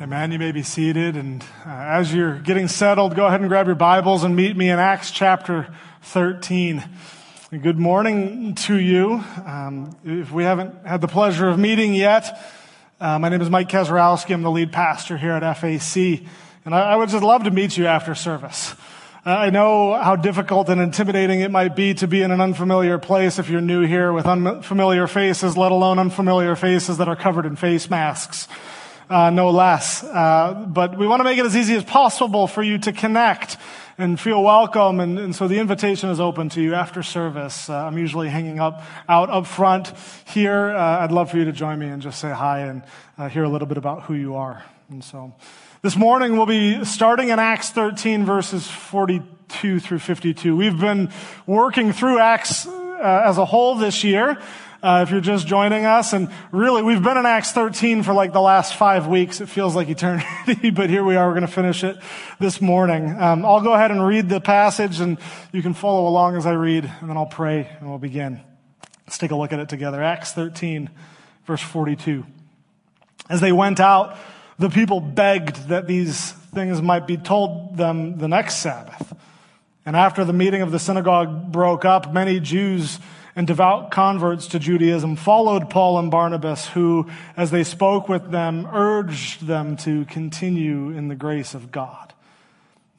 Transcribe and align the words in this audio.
Amen. 0.00 0.32
You 0.32 0.40
may 0.40 0.50
be 0.50 0.64
seated. 0.64 1.16
And 1.16 1.40
uh, 1.64 1.70
as 1.70 2.12
you're 2.12 2.40
getting 2.40 2.66
settled, 2.66 3.14
go 3.14 3.26
ahead 3.26 3.40
and 3.40 3.48
grab 3.48 3.66
your 3.66 3.76
Bibles 3.76 4.24
and 4.24 4.34
meet 4.34 4.56
me 4.56 4.68
in 4.68 4.80
Acts 4.80 5.12
chapter 5.12 5.72
13. 6.02 6.82
And 7.52 7.62
good 7.62 7.78
morning 7.78 8.56
to 8.56 8.76
you. 8.76 9.22
Um, 9.46 9.96
if 10.04 10.32
we 10.32 10.42
haven't 10.42 10.84
had 10.84 11.00
the 11.00 11.06
pleasure 11.06 11.48
of 11.48 11.60
meeting 11.60 11.94
yet, 11.94 12.40
uh, 13.00 13.20
my 13.20 13.28
name 13.28 13.40
is 13.40 13.48
Mike 13.48 13.68
Kezrowski. 13.68 14.34
I'm 14.34 14.42
the 14.42 14.50
lead 14.50 14.72
pastor 14.72 15.16
here 15.16 15.30
at 15.30 15.56
FAC. 15.58 16.26
And 16.64 16.74
I, 16.74 16.80
I 16.80 16.96
would 16.96 17.08
just 17.08 17.22
love 17.22 17.44
to 17.44 17.52
meet 17.52 17.76
you 17.76 17.86
after 17.86 18.16
service. 18.16 18.74
Uh, 19.24 19.30
I 19.30 19.50
know 19.50 19.94
how 19.94 20.16
difficult 20.16 20.68
and 20.70 20.80
intimidating 20.80 21.40
it 21.40 21.52
might 21.52 21.76
be 21.76 21.94
to 21.94 22.08
be 22.08 22.20
in 22.20 22.32
an 22.32 22.40
unfamiliar 22.40 22.98
place 22.98 23.38
if 23.38 23.48
you're 23.48 23.60
new 23.60 23.86
here 23.86 24.12
with 24.12 24.26
unfamiliar 24.26 25.06
faces, 25.06 25.56
let 25.56 25.70
alone 25.70 26.00
unfamiliar 26.00 26.56
faces 26.56 26.98
that 26.98 27.06
are 27.06 27.16
covered 27.16 27.46
in 27.46 27.54
face 27.54 27.88
masks 27.88 28.48
uh, 29.10 29.30
no 29.30 29.50
less. 29.50 30.02
Uh, 30.02 30.66
but 30.68 30.98
we 30.98 31.06
want 31.06 31.20
to 31.20 31.24
make 31.24 31.38
it 31.38 31.46
as 31.46 31.56
easy 31.56 31.74
as 31.74 31.84
possible 31.84 32.46
for 32.46 32.62
you 32.62 32.78
to 32.78 32.92
connect 32.92 33.56
and 33.98 34.18
feel 34.18 34.42
welcome. 34.42 35.00
And, 35.00 35.18
and 35.18 35.36
so 35.36 35.46
the 35.48 35.58
invitation 35.58 36.10
is 36.10 36.20
open 36.20 36.48
to 36.50 36.62
you 36.62 36.74
after 36.74 37.02
service. 37.02 37.68
Uh, 37.68 37.76
I'm 37.76 37.98
usually 37.98 38.28
hanging 38.28 38.60
up 38.60 38.82
out 39.08 39.30
up 39.30 39.46
front 39.46 39.92
here. 40.26 40.70
Uh, 40.70 41.00
I'd 41.00 41.12
love 41.12 41.30
for 41.30 41.38
you 41.38 41.44
to 41.44 41.52
join 41.52 41.78
me 41.78 41.86
and 41.86 42.02
just 42.02 42.20
say 42.20 42.30
hi 42.30 42.60
and 42.60 42.82
uh, 43.18 43.28
hear 43.28 43.44
a 43.44 43.48
little 43.48 43.68
bit 43.68 43.78
about 43.78 44.04
who 44.04 44.14
you 44.14 44.36
are. 44.36 44.64
And 44.90 45.02
so 45.02 45.32
this 45.82 45.96
morning 45.96 46.36
we'll 46.36 46.46
be 46.46 46.84
starting 46.84 47.28
in 47.28 47.38
Acts 47.38 47.70
13 47.70 48.24
verses 48.24 48.66
42 48.66 49.80
through 49.80 49.98
52. 49.98 50.56
We've 50.56 50.78
been 50.78 51.10
working 51.46 51.92
through 51.92 52.18
Acts 52.18 52.66
uh, 52.66 53.22
as 53.26 53.38
a 53.38 53.44
whole 53.44 53.76
this 53.76 54.02
year 54.02 54.38
uh, 54.84 55.00
if 55.02 55.10
you're 55.10 55.22
just 55.22 55.46
joining 55.46 55.86
us. 55.86 56.12
And 56.12 56.28
really, 56.52 56.82
we've 56.82 57.02
been 57.02 57.16
in 57.16 57.24
Acts 57.24 57.52
13 57.52 58.02
for 58.02 58.12
like 58.12 58.34
the 58.34 58.40
last 58.40 58.74
five 58.74 59.06
weeks. 59.06 59.40
It 59.40 59.48
feels 59.48 59.74
like 59.74 59.88
eternity, 59.88 60.68
but 60.74 60.90
here 60.90 61.02
we 61.02 61.16
are. 61.16 61.26
We're 61.26 61.34
going 61.34 61.46
to 61.46 61.52
finish 61.52 61.82
it 61.82 61.96
this 62.38 62.60
morning. 62.60 63.18
Um, 63.18 63.46
I'll 63.46 63.62
go 63.62 63.72
ahead 63.72 63.90
and 63.90 64.06
read 64.06 64.28
the 64.28 64.42
passage, 64.42 65.00
and 65.00 65.16
you 65.52 65.62
can 65.62 65.72
follow 65.72 66.06
along 66.06 66.36
as 66.36 66.44
I 66.44 66.52
read, 66.52 66.84
and 67.00 67.08
then 67.08 67.16
I'll 67.16 67.24
pray, 67.24 67.66
and 67.80 67.88
we'll 67.88 67.98
begin. 67.98 68.42
Let's 69.06 69.16
take 69.16 69.30
a 69.30 69.36
look 69.36 69.54
at 69.54 69.58
it 69.58 69.70
together. 69.70 70.02
Acts 70.02 70.32
13, 70.32 70.90
verse 71.46 71.62
42. 71.62 72.26
As 73.30 73.40
they 73.40 73.52
went 73.52 73.80
out, 73.80 74.18
the 74.58 74.68
people 74.68 75.00
begged 75.00 75.68
that 75.68 75.86
these 75.86 76.32
things 76.54 76.82
might 76.82 77.06
be 77.06 77.16
told 77.16 77.78
them 77.78 78.18
the 78.18 78.28
next 78.28 78.56
Sabbath. 78.56 79.16
And 79.86 79.96
after 79.96 80.24
the 80.24 80.34
meeting 80.34 80.60
of 80.60 80.72
the 80.72 80.78
synagogue 80.78 81.50
broke 81.50 81.86
up, 81.86 82.12
many 82.12 82.38
Jews 82.38 82.98
and 83.36 83.46
devout 83.46 83.90
converts 83.90 84.46
to 84.48 84.58
Judaism 84.58 85.16
followed 85.16 85.68
Paul 85.68 85.98
and 85.98 86.10
Barnabas, 86.10 86.68
who, 86.68 87.10
as 87.36 87.50
they 87.50 87.64
spoke 87.64 88.08
with 88.08 88.30
them, 88.30 88.66
urged 88.72 89.46
them 89.46 89.76
to 89.78 90.04
continue 90.04 90.90
in 90.90 91.08
the 91.08 91.16
grace 91.16 91.54
of 91.54 91.72
God. 91.72 92.14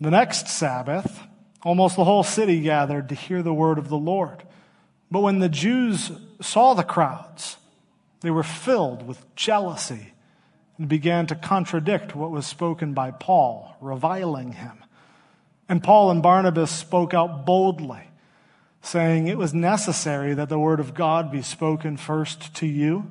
The 0.01 0.11
next 0.11 0.49
Sabbath, 0.49 1.21
almost 1.63 1.95
the 1.95 2.03
whole 2.03 2.23
city 2.23 2.61
gathered 2.61 3.09
to 3.09 3.15
hear 3.15 3.41
the 3.41 3.53
word 3.53 3.77
of 3.77 3.87
the 3.87 3.97
Lord. 3.97 4.43
But 5.09 5.21
when 5.21 5.39
the 5.39 5.49
Jews 5.49 6.11
saw 6.41 6.73
the 6.73 6.83
crowds, 6.83 7.57
they 8.19 8.31
were 8.31 8.43
filled 8.43 9.07
with 9.07 9.33
jealousy 9.35 10.13
and 10.77 10.89
began 10.89 11.27
to 11.27 11.35
contradict 11.35 12.15
what 12.15 12.31
was 12.31 12.45
spoken 12.45 12.93
by 12.93 13.11
Paul, 13.11 13.77
reviling 13.79 14.53
him. 14.53 14.83
And 15.69 15.81
Paul 15.81 16.11
and 16.11 16.21
Barnabas 16.21 16.71
spoke 16.71 17.13
out 17.13 17.45
boldly 17.45 18.09
saying 18.85 19.27
it 19.27 19.37
was 19.37 19.53
necessary 19.53 20.35
that 20.35 20.47
the 20.47 20.59
word 20.59 20.79
of 20.79 20.93
God 20.93 21.31
be 21.31 21.41
spoken 21.41 21.97
first 21.97 22.53
to 22.55 22.67
you. 22.67 23.09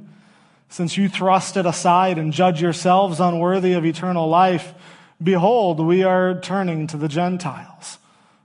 Since 0.69 0.97
you 0.97 1.08
thrust 1.08 1.56
it 1.56 1.67
aside 1.67 2.17
and 2.17 2.33
judge 2.33 2.62
yourselves 2.62 3.19
unworthy 3.19 3.72
of 3.72 3.84
eternal 3.84 4.28
life, 4.28 4.72
behold, 5.20 5.80
we 5.80 6.05
are 6.05 6.41
turning 6.41 6.86
to 6.89 6.97
the 6.97 7.08
Gentiles. 7.08 7.98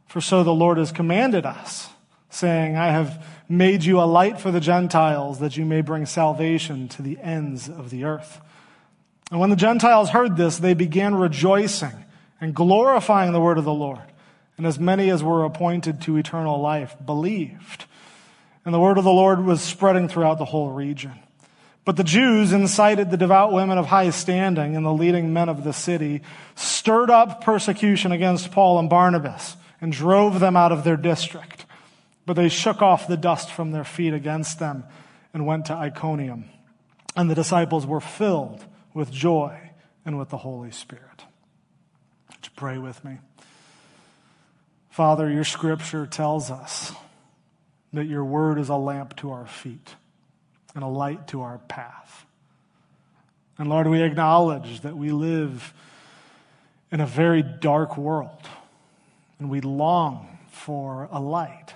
For 0.08 0.22
so 0.22 0.44
the 0.44 0.54
Lord 0.54 0.80
has 0.80 0.92
commanded 0.92 1.46
us, 1.46 1.90
saying, 2.32 2.76
I 2.76 2.88
have 2.88 3.24
made 3.48 3.84
you 3.84 4.00
a 4.00 4.10
light 4.10 4.40
for 4.40 4.52
the 4.52 4.60
Gentiles, 4.60 5.40
that 5.40 5.56
you 5.56 5.66
may 5.66 5.82
bring 5.82 6.08
salvation 6.08 6.88
to 6.90 7.04
the 7.04 7.20
ends 7.20 7.70
of 7.70 7.92
the 7.92 8.06
earth. 8.06 8.42
And 9.30 9.40
when 9.40 9.52
the 9.52 9.56
Gentiles 9.56 10.10
heard 10.10 10.36
this, 10.36 10.58
they 10.58 10.74
began 10.74 11.14
rejoicing 11.14 12.06
and 12.42 12.56
glorifying 12.56 13.34
the 13.34 13.42
word 13.42 13.60
of 13.60 13.66
the 13.66 13.74
Lord 13.74 14.02
and 14.60 14.68
as 14.68 14.78
many 14.78 15.10
as 15.10 15.24
were 15.24 15.46
appointed 15.46 16.02
to 16.02 16.18
eternal 16.18 16.60
life 16.60 16.94
believed. 17.06 17.86
And 18.66 18.74
the 18.74 18.80
word 18.80 18.98
of 18.98 19.06
the 19.06 19.10
Lord 19.10 19.46
was 19.46 19.62
spreading 19.62 20.10
throughout 20.10 20.38
the 20.38 20.44
whole 20.44 20.70
region. 20.70 21.14
But 21.86 21.96
the 21.96 22.04
Jews 22.04 22.52
incited 22.52 23.10
the 23.10 23.16
devout 23.16 23.54
women 23.54 23.78
of 23.78 23.86
high 23.86 24.10
standing 24.10 24.76
and 24.76 24.86
the 24.86 24.92
leading 24.92 25.32
men 25.32 25.48
of 25.48 25.64
the 25.64 25.72
city, 25.72 26.24
stirred 26.56 27.10
up 27.10 27.42
persecution 27.42 28.12
against 28.12 28.52
Paul 28.52 28.80
and 28.80 28.90
Barnabas, 28.90 29.56
and 29.80 29.94
drove 29.94 30.42
them 30.42 30.58
out 30.58 30.74
of 30.74 30.84
their 30.84 30.98
district. 30.98 31.66
But 32.26 32.34
they 32.34 32.50
shook 32.50 32.82
off 32.82 33.08
the 33.08 33.16
dust 33.16 33.50
from 33.50 33.72
their 33.72 33.86
feet 33.86 34.14
against 34.14 34.60
them 34.60 34.84
and 35.34 35.48
went 35.48 35.68
to 35.68 35.74
Iconium. 35.74 36.50
And 37.16 37.30
the 37.30 37.36
disciples 37.36 37.86
were 37.86 38.02
filled 38.02 38.66
with 38.94 39.10
joy 39.10 39.72
and 40.04 40.20
with 40.20 40.28
the 40.28 40.38
Holy 40.38 40.72
Spirit. 40.72 41.24
Would 42.28 42.40
you 42.44 42.52
pray 42.58 42.78
with 42.78 43.06
me? 43.06 43.20
Father, 45.00 45.32
your 45.32 45.46
scripture 45.46 46.06
tells 46.06 46.52
us 46.52 46.92
that 47.94 48.04
your 48.04 48.26
word 48.26 48.60
is 48.60 48.68
a 48.68 48.76
lamp 48.76 49.16
to 49.16 49.32
our 49.32 49.46
feet 49.46 49.96
and 50.76 50.84
a 50.84 50.88
light 50.88 51.30
to 51.30 51.40
our 51.40 51.58
path. 51.58 52.26
And 53.58 53.70
Lord, 53.70 53.88
we 53.88 54.04
acknowledge 54.04 54.82
that 54.82 54.98
we 54.98 55.12
live 55.14 55.74
in 56.92 57.00
a 57.00 57.06
very 57.06 57.42
dark 57.42 57.98
world 57.98 58.42
and 59.40 59.50
we 59.50 59.62
long 59.62 60.38
for 60.52 61.08
a 61.14 61.22
light. 61.22 61.74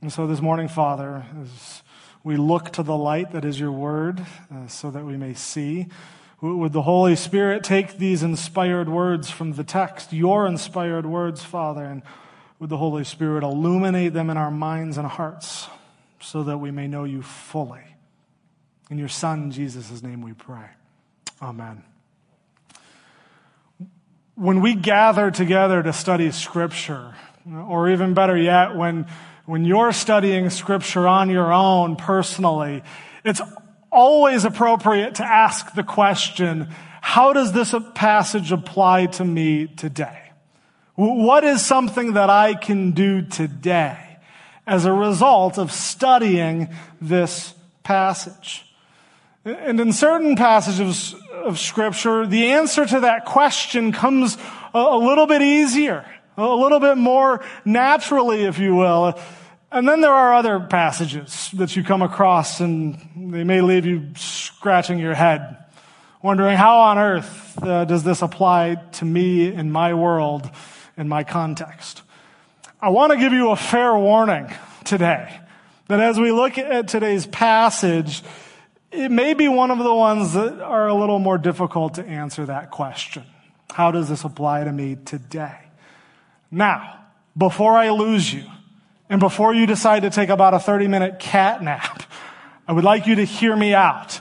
And 0.00 0.12
so 0.12 0.28
this 0.28 0.40
morning, 0.40 0.68
Father, 0.68 1.26
as 1.42 1.82
we 2.22 2.36
look 2.36 2.70
to 2.74 2.84
the 2.84 2.96
light 2.96 3.32
that 3.32 3.44
is 3.44 3.58
your 3.58 3.72
word 3.72 4.24
uh, 4.54 4.68
so 4.68 4.92
that 4.92 5.04
we 5.04 5.16
may 5.16 5.34
see, 5.34 5.88
would 6.40 6.72
the 6.72 6.82
Holy 6.82 7.16
Spirit 7.16 7.64
take 7.64 7.98
these 7.98 8.22
inspired 8.22 8.88
words 8.88 9.30
from 9.30 9.54
the 9.54 9.64
text, 9.64 10.12
your 10.12 10.46
inspired 10.46 11.04
words, 11.04 11.42
Father, 11.42 11.84
and 11.84 12.02
would 12.58 12.70
the 12.70 12.76
Holy 12.76 13.04
Spirit 13.04 13.42
illuminate 13.42 14.12
them 14.12 14.30
in 14.30 14.36
our 14.36 14.50
minds 14.50 14.98
and 14.98 15.06
hearts 15.06 15.68
so 16.20 16.44
that 16.44 16.58
we 16.58 16.70
may 16.70 16.86
know 16.86 17.04
you 17.04 17.22
fully? 17.22 17.82
In 18.90 18.98
your 18.98 19.08
Son, 19.08 19.50
Jesus' 19.50 20.02
name, 20.02 20.22
we 20.22 20.32
pray. 20.32 20.66
Amen. 21.42 21.82
When 24.34 24.60
we 24.60 24.74
gather 24.74 25.30
together 25.30 25.82
to 25.82 25.92
study 25.92 26.30
Scripture, 26.30 27.14
or 27.46 27.90
even 27.90 28.14
better 28.14 28.36
yet, 28.36 28.76
when, 28.76 29.06
when 29.44 29.64
you're 29.64 29.92
studying 29.92 30.50
Scripture 30.50 31.08
on 31.08 31.30
your 31.30 31.52
own 31.52 31.96
personally, 31.96 32.82
it's 33.24 33.40
always 33.90 34.44
appropriate 34.44 35.16
to 35.16 35.24
ask 35.24 35.74
the 35.74 35.82
question, 35.82 36.68
how 37.00 37.32
does 37.32 37.52
this 37.52 37.74
passage 37.94 38.52
apply 38.52 39.06
to 39.06 39.24
me 39.24 39.66
today? 39.66 40.30
What 40.94 41.44
is 41.44 41.64
something 41.64 42.14
that 42.14 42.28
I 42.28 42.54
can 42.54 42.90
do 42.90 43.22
today 43.22 44.18
as 44.66 44.84
a 44.84 44.92
result 44.92 45.58
of 45.58 45.70
studying 45.70 46.68
this 47.00 47.54
passage? 47.84 48.66
And 49.44 49.80
in 49.80 49.92
certain 49.92 50.36
passages 50.36 51.14
of 51.32 51.58
scripture, 51.58 52.26
the 52.26 52.48
answer 52.48 52.84
to 52.84 53.00
that 53.00 53.24
question 53.24 53.92
comes 53.92 54.36
a 54.74 54.96
little 54.96 55.26
bit 55.26 55.40
easier, 55.40 56.04
a 56.36 56.46
little 56.46 56.80
bit 56.80 56.98
more 56.98 57.44
naturally, 57.64 58.44
if 58.44 58.58
you 58.58 58.74
will. 58.74 59.18
And 59.70 59.86
then 59.86 60.00
there 60.00 60.12
are 60.12 60.34
other 60.34 60.60
passages 60.60 61.50
that 61.54 61.76
you 61.76 61.84
come 61.84 62.00
across 62.00 62.60
and 62.60 62.98
they 63.14 63.44
may 63.44 63.60
leave 63.60 63.84
you 63.84 64.14
scratching 64.16 64.98
your 64.98 65.14
head, 65.14 65.58
wondering 66.22 66.56
how 66.56 66.78
on 66.78 66.98
earth 66.98 67.62
uh, 67.62 67.84
does 67.84 68.02
this 68.02 68.22
apply 68.22 68.76
to 68.92 69.04
me 69.04 69.52
in 69.52 69.70
my 69.70 69.92
world, 69.92 70.48
in 70.96 71.06
my 71.06 71.22
context. 71.22 72.02
I 72.80 72.88
want 72.88 73.12
to 73.12 73.18
give 73.18 73.34
you 73.34 73.50
a 73.50 73.56
fair 73.56 73.96
warning 73.96 74.50
today 74.84 75.38
that 75.88 76.00
as 76.00 76.18
we 76.18 76.32
look 76.32 76.56
at 76.56 76.88
today's 76.88 77.26
passage, 77.26 78.22
it 78.90 79.10
may 79.10 79.34
be 79.34 79.48
one 79.48 79.70
of 79.70 79.78
the 79.78 79.94
ones 79.94 80.32
that 80.32 80.60
are 80.62 80.88
a 80.88 80.94
little 80.94 81.18
more 81.18 81.36
difficult 81.36 81.94
to 81.94 82.04
answer 82.06 82.46
that 82.46 82.70
question. 82.70 83.24
How 83.70 83.90
does 83.90 84.08
this 84.08 84.24
apply 84.24 84.64
to 84.64 84.72
me 84.72 84.96
today? 85.04 85.58
Now, 86.50 87.00
before 87.36 87.76
I 87.76 87.90
lose 87.90 88.32
you, 88.32 88.44
and 89.10 89.20
before 89.20 89.54
you 89.54 89.66
decide 89.66 90.02
to 90.02 90.10
take 90.10 90.28
about 90.28 90.54
a 90.54 90.58
30 90.58 90.88
minute 90.88 91.18
cat 91.18 91.62
nap, 91.62 92.02
I 92.66 92.72
would 92.72 92.84
like 92.84 93.06
you 93.06 93.16
to 93.16 93.24
hear 93.24 93.54
me 93.56 93.74
out 93.74 94.20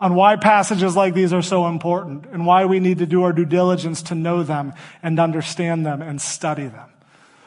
on 0.00 0.14
why 0.14 0.36
passages 0.36 0.96
like 0.96 1.14
these 1.14 1.32
are 1.32 1.42
so 1.42 1.68
important 1.68 2.26
and 2.26 2.44
why 2.44 2.64
we 2.64 2.80
need 2.80 2.98
to 2.98 3.06
do 3.06 3.22
our 3.22 3.32
due 3.32 3.44
diligence 3.44 4.02
to 4.02 4.14
know 4.14 4.42
them 4.42 4.72
and 5.02 5.20
understand 5.20 5.86
them 5.86 6.02
and 6.02 6.20
study 6.20 6.66
them. 6.66 6.88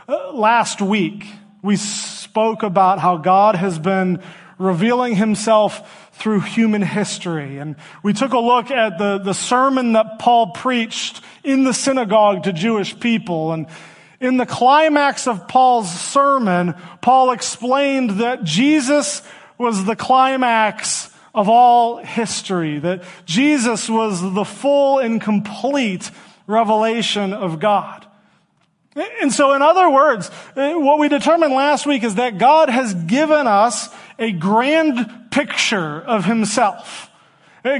Uh, 0.07 0.31
last 0.31 0.81
week, 0.81 1.25
we 1.61 1.75
spoke 1.75 2.63
about 2.63 2.99
how 2.99 3.17
God 3.17 3.55
has 3.55 3.79
been 3.79 4.21
revealing 4.57 5.15
himself 5.15 6.09
through 6.13 6.41
human 6.41 6.81
history. 6.81 7.57
And 7.57 7.75
we 8.03 8.13
took 8.13 8.31
a 8.31 8.39
look 8.39 8.71
at 8.71 8.97
the, 8.97 9.17
the 9.17 9.33
sermon 9.33 9.93
that 9.93 10.19
Paul 10.19 10.51
preached 10.51 11.21
in 11.43 11.63
the 11.63 11.73
synagogue 11.73 12.43
to 12.43 12.53
Jewish 12.53 12.97
people. 12.99 13.51
And 13.51 13.67
in 14.19 14.37
the 14.37 14.45
climax 14.45 15.27
of 15.27 15.47
Paul's 15.47 15.91
sermon, 15.91 16.75
Paul 17.01 17.31
explained 17.31 18.11
that 18.21 18.43
Jesus 18.43 19.21
was 19.57 19.85
the 19.85 19.95
climax 19.95 21.09
of 21.33 21.49
all 21.49 21.97
history, 21.97 22.79
that 22.79 23.03
Jesus 23.25 23.89
was 23.89 24.21
the 24.21 24.45
full 24.45 24.99
and 24.99 25.19
complete 25.19 26.09
revelation 26.47 27.33
of 27.33 27.59
God. 27.59 28.05
And 29.21 29.33
so, 29.33 29.53
in 29.53 29.61
other 29.61 29.89
words, 29.89 30.29
what 30.55 30.99
we 30.99 31.09
determined 31.09 31.53
last 31.53 31.85
week 31.85 32.03
is 32.03 32.15
that 32.15 32.37
God 32.37 32.69
has 32.69 32.93
given 32.93 33.45
us 33.45 33.89
a 34.17 34.31
grand 34.31 35.27
picture 35.31 36.01
of 36.01 36.23
himself. 36.23 37.09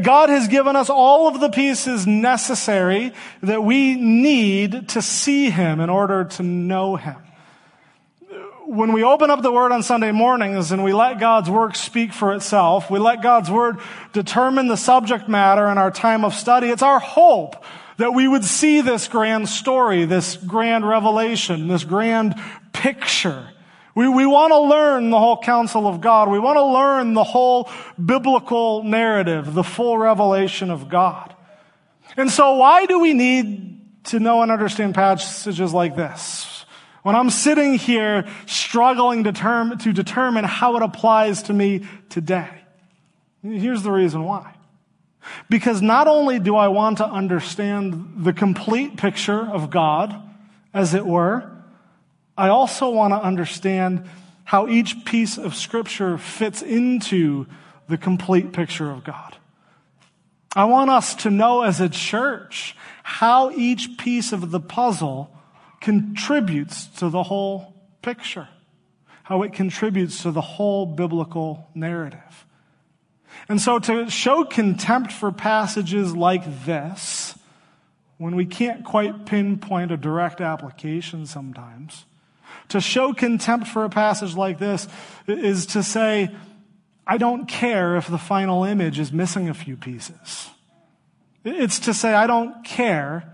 God 0.02 0.30
has 0.30 0.48
given 0.48 0.76
us 0.76 0.90
all 0.90 1.28
of 1.28 1.40
the 1.40 1.50
pieces 1.50 2.08
necessary 2.08 3.14
that 3.44 3.64
we 3.64 3.94
need 3.94 4.90
to 4.90 5.02
see 5.02 5.52
him 5.52 5.80
in 5.80 5.92
order 5.92 6.24
to 6.24 6.44
know 6.44 6.96
him. 6.96 7.18
When 8.66 8.94
we 8.94 9.04
open 9.04 9.30
up 9.30 9.44
the 9.44 9.52
word 9.52 9.72
on 9.72 9.84
Sunday 9.84 10.12
mornings 10.12 10.72
and 10.72 10.84
we 10.84 10.92
let 10.92 11.20
God's 11.20 11.52
work 11.52 11.76
speak 11.76 12.14
for 12.14 12.34
itself, 12.34 12.90
we 12.90 12.98
let 12.98 13.22
God's 13.22 13.52
word 13.52 13.78
determine 14.12 14.68
the 14.68 14.76
subject 14.76 15.30
matter 15.30 15.68
in 15.68 15.78
our 15.78 15.92
time 15.92 16.26
of 16.26 16.34
study, 16.34 16.70
it's 16.70 16.82
our 16.82 17.00
hope 17.00 17.64
that 17.98 18.12
we 18.12 18.28
would 18.28 18.44
see 18.44 18.82
this 18.82 19.08
grand 19.08 19.48
story, 19.48 20.06
this 20.06 20.36
grand 20.36 20.88
revelation, 20.88 21.68
this 21.68 21.84
grand 21.84 22.34
picture. 22.74 23.50
We, 23.96 24.10
we 24.10 24.26
want 24.26 24.52
to 24.52 24.60
learn 24.60 25.10
the 25.10 25.20
whole 25.20 25.42
counsel 25.42 25.88
of 25.88 26.02
God. 26.02 26.30
We 26.30 26.38
want 26.38 26.58
to 26.58 26.66
learn 26.66 27.14
the 27.14 27.24
whole 27.24 27.70
biblical 28.04 28.84
narrative, 28.84 29.54
the 29.54 29.64
full 29.64 29.98
revelation 29.98 30.70
of 30.70 30.90
God. 30.90 31.34
And 32.18 32.30
so 32.30 32.56
why 32.56 32.86
do 32.86 33.00
we 33.00 33.14
need 33.14 34.04
to 34.06 34.20
know 34.20 34.42
and 34.42 34.52
understand 34.52 34.96
passages 34.96 35.74
like 35.74 35.96
this? 35.96 36.66
When 37.04 37.16
I'm 37.16 37.30
sitting 37.30 37.76
here 37.76 38.28
struggling 38.48 39.24
to, 39.24 39.32
term, 39.32 39.78
to 39.78 39.94
determine 39.94 40.44
how 40.44 40.76
it 40.76 40.84
applies 40.84 41.44
to 41.44 41.54
me 41.54 41.88
today. 42.10 42.50
Here's 43.44 43.84
the 43.84 43.92
reason 43.92 44.24
why. 44.24 44.56
Because 45.50 45.82
not 45.82 46.08
only 46.08 46.40
do 46.40 46.56
I 46.56 46.68
want 46.68 46.98
to 46.98 47.06
understand 47.06 48.16
the 48.18 48.34
complete 48.34 48.98
picture 48.98 49.40
of 49.40 49.70
God, 49.70 50.20
as 50.74 50.94
it 50.94 51.06
were, 51.06 51.55
I 52.38 52.50
also 52.50 52.90
want 52.90 53.14
to 53.14 53.22
understand 53.22 54.08
how 54.44 54.68
each 54.68 55.06
piece 55.06 55.38
of 55.38 55.56
scripture 55.56 56.18
fits 56.18 56.62
into 56.62 57.48
the 57.88 57.98
complete 57.98 58.52
picture 58.54 58.90
of 58.92 59.04
God. 59.04 59.38
I 60.56 60.66
want 60.66 60.90
us 60.90 61.16
to 61.16 61.30
know 61.30 61.64
as 61.64 61.82
a 61.82 61.90
church 61.90 62.76
how 63.04 63.52
each 63.52 63.98
piece 63.98 64.32
of 64.32 64.52
the 64.52 64.60
puzzle 64.60 65.30
contributes 65.82 66.88
to 66.88 67.10
the 67.10 67.24
whole 67.24 67.74
picture, 68.02 68.48
how 69.24 69.44
it 69.44 69.54
contributes 69.54 70.24
to 70.24 70.32
the 70.32 70.42
whole 70.42 70.86
biblical 70.86 71.70
narrative. 71.76 72.46
And 73.50 73.60
so 73.60 73.80
to 73.80 74.10
show 74.10 74.46
contempt 74.46 75.12
for 75.12 75.32
passages 75.32 76.16
like 76.16 76.66
this, 76.66 77.38
when 78.18 78.36
we 78.36 78.46
can't 78.46 78.86
quite 78.86 79.26
pinpoint 79.26 79.92
a 79.92 79.98
direct 79.98 80.40
application 80.40 81.26
sometimes, 81.26 82.06
to 82.70 82.82
show 82.82 83.14
contempt 83.14 83.68
for 83.68 83.84
a 83.84 83.90
passage 83.90 84.36
like 84.36 84.60
this 84.60 84.88
is 85.28 85.66
to 85.68 85.84
say, 85.84 86.34
I 87.08 87.18
don't 87.18 87.48
care 87.48 87.96
if 87.98 88.08
the 88.08 88.18
final 88.18 88.64
image 88.64 89.00
is 89.00 89.12
missing 89.12 89.50
a 89.50 89.54
few 89.54 89.78
pieces. 89.78 90.50
It's 91.44 91.80
to 91.82 91.94
say, 91.94 92.14
I 92.14 92.26
don't 92.26 92.64
care 92.64 93.32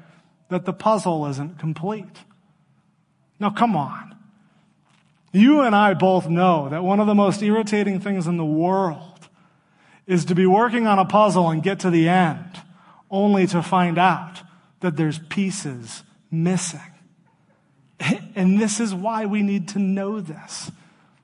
that 0.49 0.65
the 0.65 0.73
puzzle 0.73 1.25
isn't 1.27 1.59
complete. 1.59 2.17
Now, 3.39 3.49
come 3.49 3.75
on. 3.75 4.15
You 5.31 5.61
and 5.61 5.73
I 5.73 5.93
both 5.93 6.27
know 6.27 6.67
that 6.69 6.83
one 6.83 6.99
of 6.99 7.07
the 7.07 7.15
most 7.15 7.41
irritating 7.41 8.01
things 8.01 8.27
in 8.27 8.35
the 8.35 8.45
world 8.45 9.29
is 10.05 10.25
to 10.25 10.35
be 10.35 10.45
working 10.45 10.87
on 10.87 10.99
a 10.99 11.05
puzzle 11.05 11.49
and 11.49 11.63
get 11.63 11.79
to 11.79 11.89
the 11.89 12.09
end 12.09 12.61
only 13.09 13.47
to 13.47 13.63
find 13.63 13.97
out 13.97 14.41
that 14.81 14.97
there's 14.97 15.19
pieces 15.19 16.03
missing. 16.29 16.79
And 18.35 18.59
this 18.59 18.79
is 18.79 18.93
why 18.95 19.25
we 19.25 19.41
need 19.41 19.67
to 19.69 19.79
know 19.79 20.21
this. 20.21 20.71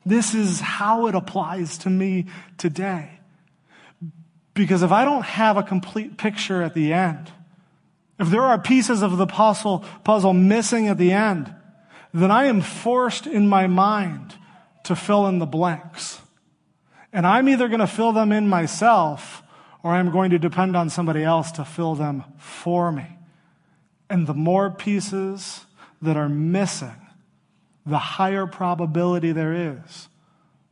This 0.06 0.34
is 0.34 0.60
how 0.60 1.08
it 1.08 1.16
applies 1.16 1.78
to 1.80 1.90
me 1.90 2.26
today. 2.58 3.20
Because 4.54 4.84
if 4.84 4.92
I 4.92 5.06
don't 5.06 5.24
have 5.24 5.58
a 5.58 5.64
complete 5.64 6.18
picture 6.18 6.62
at 6.62 6.74
the 6.74 6.94
end, 6.94 7.32
if 8.20 8.30
there 8.30 8.42
are 8.42 8.60
pieces 8.60 9.02
of 9.02 9.18
the 9.18 9.28
puzzle, 9.28 9.86
puzzle 10.04 10.34
missing 10.34 10.88
at 10.88 10.98
the 10.98 11.12
end, 11.12 11.54
then 12.14 12.32
I 12.32 12.46
am 12.46 12.62
forced 12.62 13.28
in 13.28 13.48
my 13.48 13.68
mind 13.68 14.36
to 14.84 14.96
fill 14.96 15.28
in 15.28 15.40
the 15.40 15.46
blanks. 15.46 16.20
And 17.14 17.28
I'm 17.28 17.48
either 17.48 17.68
going 17.68 17.80
to 17.80 17.88
fill 17.88 18.12
them 18.12 18.32
in 18.32 18.48
myself 18.48 19.44
or 19.84 19.92
I'm 19.92 20.12
going 20.12 20.32
to 20.32 20.40
depend 20.40 20.76
on 20.76 20.90
somebody 20.90 21.24
else 21.24 21.52
to 21.54 21.66
fill 21.66 21.96
them 21.96 22.24
for 22.38 22.92
me. 22.92 23.06
And 24.10 24.26
the 24.26 24.34
more 24.34 24.72
pieces 24.72 25.66
that 26.02 26.18
are 26.18 26.30
missing, 26.30 26.96
the 27.86 27.98
higher 27.98 28.46
probability 28.46 29.32
there 29.32 29.54
is 29.54 30.10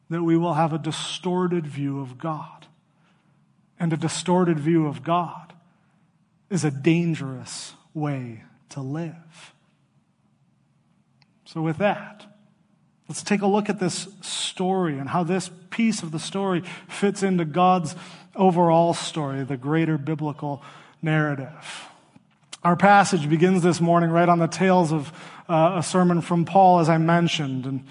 that 0.10 0.24
we 0.24 0.38
will 0.38 0.54
have 0.54 0.72
a 0.72 0.78
distorted 0.78 1.66
view 1.66 2.00
of 2.00 2.18
God. 2.18 2.68
And 3.80 3.92
a 3.92 3.98
distorted 3.98 4.60
view 4.60 4.88
of 4.88 5.04
God 5.04 5.54
is 6.50 6.64
a 6.64 6.72
dangerous 6.72 7.74
way 7.94 8.44
to 8.70 8.82
live. 8.82 9.54
So, 11.44 11.62
with 11.62 11.78
that, 11.80 12.26
Let's 13.08 13.22
take 13.22 13.42
a 13.42 13.48
look 13.48 13.70
at 13.70 13.80
this 13.80 14.08
story 14.22 14.98
and 14.98 15.10
how 15.10 15.24
this 15.24 15.50
piece 15.70 16.02
of 16.02 16.12
the 16.12 16.20
story 16.20 16.64
fits 16.88 17.22
into 17.22 17.46
God's 17.46 17.96
overall 18.36 18.94
story, 18.94 19.44
the 19.44 19.58
greater 19.58 19.98
biblical 19.98 20.64
narrative. 21.02 21.90
Our 22.66 22.76
passage 22.76 23.30
begins 23.30 23.62
this 23.62 23.80
morning 23.80 24.10
right 24.10 24.28
on 24.28 24.40
the 24.40 24.48
tails 24.48 24.92
of 24.92 25.14
uh, 25.48 25.76
a 25.78 25.84
sermon 25.84 26.22
from 26.22 26.46
Paul, 26.46 26.80
as 26.80 26.90
I 26.90 26.98
mentioned. 26.98 27.68
And 27.68 27.84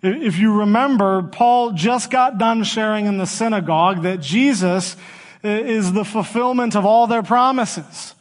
if 0.00 0.38
you 0.38 0.60
remember, 0.60 1.22
Paul 1.22 1.72
just 1.72 2.10
got 2.10 2.38
done 2.38 2.64
sharing 2.64 3.04
in 3.04 3.18
the 3.18 3.26
synagogue 3.26 4.04
that 4.04 4.22
Jesus 4.22 4.96
is 5.44 5.92
the 5.92 6.06
fulfillment 6.06 6.74
of 6.74 6.86
all 6.86 7.06
their 7.06 7.22
promises 7.22 8.14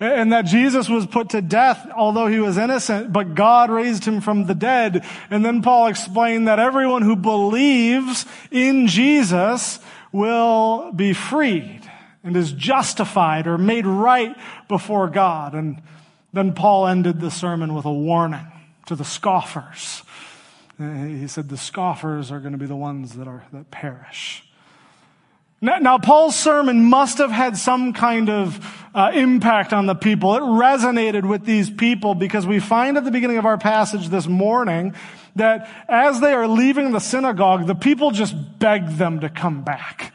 and 0.00 0.32
that 0.32 0.46
Jesus 0.46 0.88
was 0.88 1.06
put 1.06 1.28
to 1.28 1.40
death, 1.40 1.88
although 1.94 2.26
he 2.26 2.40
was 2.40 2.58
innocent, 2.58 3.12
but 3.12 3.36
God 3.36 3.70
raised 3.70 4.04
him 4.04 4.20
from 4.20 4.46
the 4.46 4.56
dead. 4.56 5.06
And 5.30 5.44
then 5.44 5.62
Paul 5.62 5.86
explained 5.86 6.48
that 6.48 6.58
everyone 6.58 7.02
who 7.02 7.14
believes 7.14 8.26
in 8.50 8.88
Jesus 8.88 9.78
will 10.10 10.90
be 10.90 11.12
freed 11.12 11.81
and 12.24 12.36
is 12.36 12.52
justified 12.52 13.46
or 13.46 13.58
made 13.58 13.86
right 13.86 14.36
before 14.68 15.08
God. 15.08 15.54
And 15.54 15.82
then 16.32 16.52
Paul 16.52 16.86
ended 16.86 17.20
the 17.20 17.30
sermon 17.30 17.74
with 17.74 17.84
a 17.84 17.92
warning 17.92 18.46
to 18.86 18.94
the 18.94 19.04
scoffers. 19.04 20.02
He 20.78 21.28
said, 21.28 21.48
the 21.48 21.56
scoffers 21.56 22.32
are 22.32 22.40
going 22.40 22.52
to 22.52 22.58
be 22.58 22.66
the 22.66 22.76
ones 22.76 23.14
that 23.14 23.28
are, 23.28 23.44
that 23.52 23.70
perish. 23.70 24.44
Now, 25.60 25.76
now, 25.76 25.98
Paul's 25.98 26.34
sermon 26.34 26.84
must 26.86 27.18
have 27.18 27.30
had 27.30 27.56
some 27.56 27.92
kind 27.92 28.28
of 28.28 28.84
uh, 28.96 29.12
impact 29.14 29.72
on 29.72 29.86
the 29.86 29.94
people. 29.94 30.34
It 30.34 30.40
resonated 30.40 31.24
with 31.24 31.44
these 31.44 31.70
people 31.70 32.16
because 32.16 32.44
we 32.44 32.58
find 32.58 32.96
at 32.96 33.04
the 33.04 33.12
beginning 33.12 33.38
of 33.38 33.46
our 33.46 33.58
passage 33.58 34.08
this 34.08 34.26
morning 34.26 34.92
that 35.36 35.70
as 35.88 36.20
they 36.20 36.32
are 36.32 36.48
leaving 36.48 36.90
the 36.90 36.98
synagogue, 36.98 37.68
the 37.68 37.76
people 37.76 38.10
just 38.10 38.34
begged 38.58 38.98
them 38.98 39.20
to 39.20 39.28
come 39.28 39.62
back. 39.62 40.12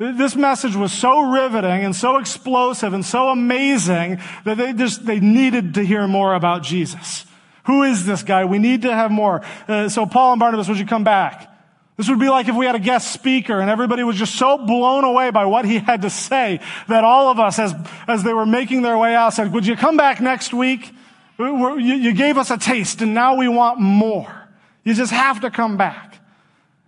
This 0.00 0.34
message 0.34 0.74
was 0.74 0.94
so 0.94 1.20
riveting 1.30 1.84
and 1.84 1.94
so 1.94 2.16
explosive 2.16 2.94
and 2.94 3.04
so 3.04 3.28
amazing 3.28 4.18
that 4.44 4.56
they 4.56 4.72
just, 4.72 5.04
they 5.04 5.20
needed 5.20 5.74
to 5.74 5.84
hear 5.84 6.08
more 6.08 6.32
about 6.32 6.62
Jesus. 6.62 7.26
Who 7.64 7.82
is 7.82 8.06
this 8.06 8.22
guy? 8.22 8.46
We 8.46 8.58
need 8.58 8.80
to 8.82 8.94
have 8.94 9.10
more. 9.10 9.42
Uh, 9.68 9.90
so 9.90 10.06
Paul 10.06 10.32
and 10.32 10.40
Barnabas, 10.40 10.68
would 10.68 10.78
you 10.78 10.86
come 10.86 11.04
back? 11.04 11.54
This 11.98 12.08
would 12.08 12.18
be 12.18 12.30
like 12.30 12.48
if 12.48 12.56
we 12.56 12.64
had 12.64 12.74
a 12.74 12.80
guest 12.80 13.12
speaker 13.12 13.60
and 13.60 13.68
everybody 13.68 14.02
was 14.02 14.16
just 14.16 14.36
so 14.36 14.56
blown 14.56 15.04
away 15.04 15.28
by 15.32 15.44
what 15.44 15.66
he 15.66 15.80
had 15.80 16.00
to 16.00 16.08
say 16.08 16.60
that 16.88 17.04
all 17.04 17.28
of 17.28 17.38
us, 17.38 17.58
as, 17.58 17.74
as 18.08 18.22
they 18.22 18.32
were 18.32 18.46
making 18.46 18.80
their 18.80 18.96
way 18.96 19.14
out, 19.14 19.34
said, 19.34 19.52
would 19.52 19.66
you 19.66 19.76
come 19.76 19.98
back 19.98 20.18
next 20.18 20.54
week? 20.54 20.94
You, 21.38 21.78
you 21.78 22.14
gave 22.14 22.38
us 22.38 22.50
a 22.50 22.56
taste 22.56 23.02
and 23.02 23.12
now 23.12 23.36
we 23.36 23.48
want 23.48 23.80
more. 23.80 24.48
You 24.82 24.94
just 24.94 25.12
have 25.12 25.42
to 25.42 25.50
come 25.50 25.76
back. 25.76 26.09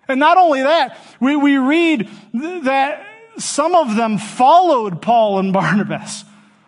And 0.08 0.18
not 0.20 0.36
only 0.36 0.62
that, 0.62 0.98
we, 1.20 1.36
we 1.36 1.56
read 1.58 2.08
that 2.32 3.06
some 3.38 3.74
of 3.74 3.96
them 3.96 4.18
followed 4.18 5.00
Paul 5.00 5.38
and 5.38 5.52
Barnabas. 5.52 6.24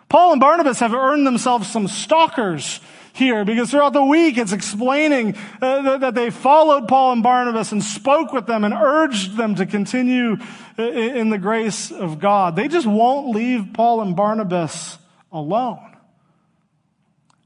Paul 0.09 0.33
and 0.33 0.41
Barnabas 0.41 0.79
have 0.79 0.93
earned 0.93 1.27
themselves 1.27 1.69
some 1.69 1.87
stalkers 1.87 2.79
here 3.13 3.45
because 3.45 3.71
throughout 3.71 3.93
the 3.93 4.03
week 4.03 4.37
it's 4.37 4.51
explaining 4.51 5.35
uh, 5.61 5.97
that, 5.97 6.15
they 6.15 6.29
followed 6.29 6.87
Paul 6.87 7.13
and 7.13 7.23
Barnabas 7.23 7.71
and 7.71 7.83
spoke 7.83 8.33
with 8.33 8.45
them 8.45 8.63
and 8.63 8.73
urged 8.73 9.37
them 9.37 9.55
to 9.55 9.65
continue 9.65 10.37
uh, 10.77 10.83
in 10.83 11.29
the 11.29 11.37
grace 11.37 11.91
of 11.91 12.19
God. 12.19 12.55
They 12.55 12.67
just 12.67 12.85
won't 12.85 13.29
leave 13.29 13.69
Paul 13.73 14.01
and 14.01 14.15
Barnabas 14.15 14.97
alone. 15.31 15.94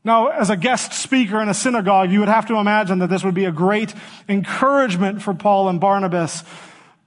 Now, 0.04 0.30
as 0.30 0.50
a 0.50 0.56
guest 0.56 0.94
speaker 0.94 1.42
in 1.42 1.50
a 1.50 1.54
synagogue, 1.54 2.12
you 2.12 2.20
would 2.20 2.30
have 2.30 2.48
to 2.48 2.56
imagine 2.56 3.00
that 3.00 3.10
this 3.10 3.24
would 3.24 3.34
be 3.34 3.46
a 3.46 3.52
great 3.52 3.94
encouragement 4.30 5.22
for 5.22 5.34
Paul 5.34 5.68
and 5.68 5.80
Barnabas. 5.80 6.44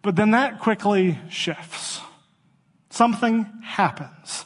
But 0.03 0.17
then 0.17 0.33
that 0.33 0.61
quickly 0.61 1.19
shifts. 1.31 2.01
Something 2.91 3.47
happens. 3.63 4.45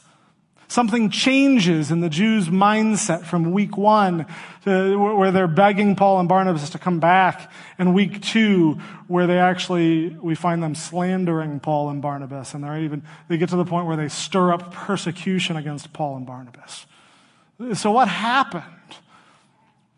Something 0.69 1.09
changes 1.09 1.91
in 1.91 2.01
the 2.01 2.09
Jews' 2.09 2.49
mindset 2.49 3.23
from 3.23 3.51
week 3.51 3.77
one, 3.77 4.25
to, 4.65 4.97
where 4.97 5.31
they're 5.31 5.47
begging 5.47 5.95
Paul 5.95 6.19
and 6.19 6.27
Barnabas 6.27 6.69
to 6.71 6.79
come 6.79 6.99
back, 6.99 7.51
and 7.77 7.93
week 7.93 8.21
two, 8.21 8.73
where 9.07 9.27
they 9.27 9.39
actually, 9.39 10.09
we 10.09 10.35
find 10.35 10.61
them 10.61 10.75
slandering 10.75 11.61
Paul 11.61 11.89
and 11.89 12.01
Barnabas, 12.01 12.53
and 12.53 12.63
they're 12.63 12.79
even, 12.79 13.03
they 13.29 13.37
get 13.37 13.49
to 13.49 13.55
the 13.55 13.65
point 13.65 13.87
where 13.87 13.95
they 13.95 14.09
stir 14.09 14.53
up 14.53 14.73
persecution 14.73 15.55
against 15.55 15.93
Paul 15.93 16.17
and 16.17 16.25
Barnabas. 16.25 16.85
So 17.73 17.91
what 17.91 18.07
happened? 18.07 18.63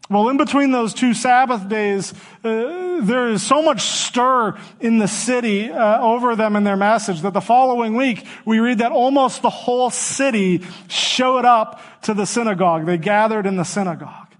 Well, 0.09 0.29
in 0.29 0.37
between 0.37 0.71
those 0.71 0.95
two 0.95 1.13
Sabbath 1.13 1.69
days, 1.69 2.13
uh, 2.43 2.99
there 3.01 3.29
is 3.29 3.43
so 3.43 3.61
much 3.61 3.81
stir 3.81 4.57
in 4.79 4.97
the 4.97 5.07
city 5.07 5.69
uh, 5.69 6.01
over 6.01 6.35
them 6.35 6.55
and 6.55 6.65
their 6.65 6.77
message 6.77 7.21
that 7.21 7.33
the 7.33 7.41
following 7.41 7.95
week 7.95 8.25
we 8.43 8.59
read 8.59 8.79
that 8.79 8.91
almost 8.91 9.43
the 9.43 9.51
whole 9.51 9.91
city 9.91 10.63
showed 10.87 11.45
up 11.45 11.79
to 12.03 12.15
the 12.15 12.25
synagogue. 12.25 12.87
They 12.87 12.97
gathered 12.97 13.45
in 13.45 13.55
the 13.55 13.65
synagogue. 13.65 14.33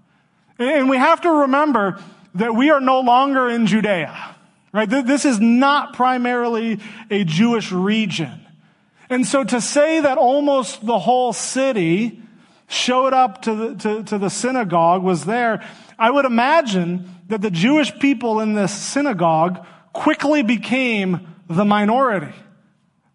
And 0.58 0.88
we 0.88 0.96
have 0.96 1.20
to 1.20 1.30
remember 1.30 2.00
that 2.34 2.54
we 2.54 2.70
are 2.70 2.80
no 2.80 3.00
longer 3.00 3.48
in 3.48 3.66
Judea, 3.66 4.36
right? 4.72 4.90
This 4.90 5.24
is 5.24 5.38
not 5.38 5.94
primarily 5.94 6.80
a 7.10 7.22
Jewish 7.22 7.70
region. 7.70 8.44
And 9.08 9.24
so 9.24 9.44
to 9.44 9.60
say 9.60 10.00
that 10.00 10.18
almost 10.18 10.84
the 10.84 10.98
whole 10.98 11.32
city 11.32 12.22
showed 12.70 13.12
up 13.12 13.42
to 13.42 13.54
the, 13.54 13.74
to, 13.74 14.02
to 14.04 14.16
the 14.16 14.30
synagogue, 14.30 15.02
was 15.02 15.24
there, 15.24 15.60
I 15.98 16.10
would 16.10 16.24
imagine 16.24 17.16
that 17.26 17.42
the 17.42 17.50
Jewish 17.50 17.98
people 17.98 18.40
in 18.40 18.54
this 18.54 18.72
synagogue 18.72 19.66
quickly 19.92 20.42
became 20.42 21.34
the 21.48 21.64
minority. 21.64 22.32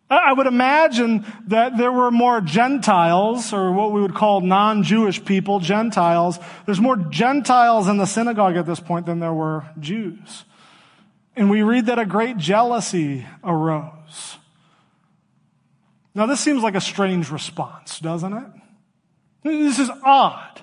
I 0.10 0.34
would 0.34 0.46
imagine 0.46 1.26
that 1.48 1.78
there 1.78 1.92
were 1.92 2.12
more 2.12 2.42
Gentiles, 2.42 3.54
or 3.54 3.72
what 3.72 3.94
we 3.94 4.02
would 4.02 4.14
call 4.14 4.42
non-Jewish 4.42 5.24
people, 5.24 5.62
Gentiles. 5.62 6.38
There's 6.66 6.82
more 6.82 6.98
Gentiles 6.98 7.88
in 7.88 7.98
the 7.98 8.06
synagogue 8.06 8.58
at 8.58 8.66
this 8.66 8.82
point 8.82 9.06
than 9.06 9.20
there 9.20 9.34
were 9.34 9.66
Jews. 9.80 10.44
And 11.36 11.50
we 11.50 11.64
read 11.64 11.86
that 11.86 11.98
a 11.98 12.06
great 12.06 12.38
jealousy 12.38 13.26
arose. 13.44 14.38
Now, 16.14 16.26
this 16.26 16.42
seems 16.42 16.62
like 16.62 16.76
a 16.76 16.82
strange 16.82 17.32
response, 17.32 18.00
doesn't 18.00 18.34
it? 18.34 18.48
This 19.46 19.78
is 19.78 19.92
odd. 20.04 20.62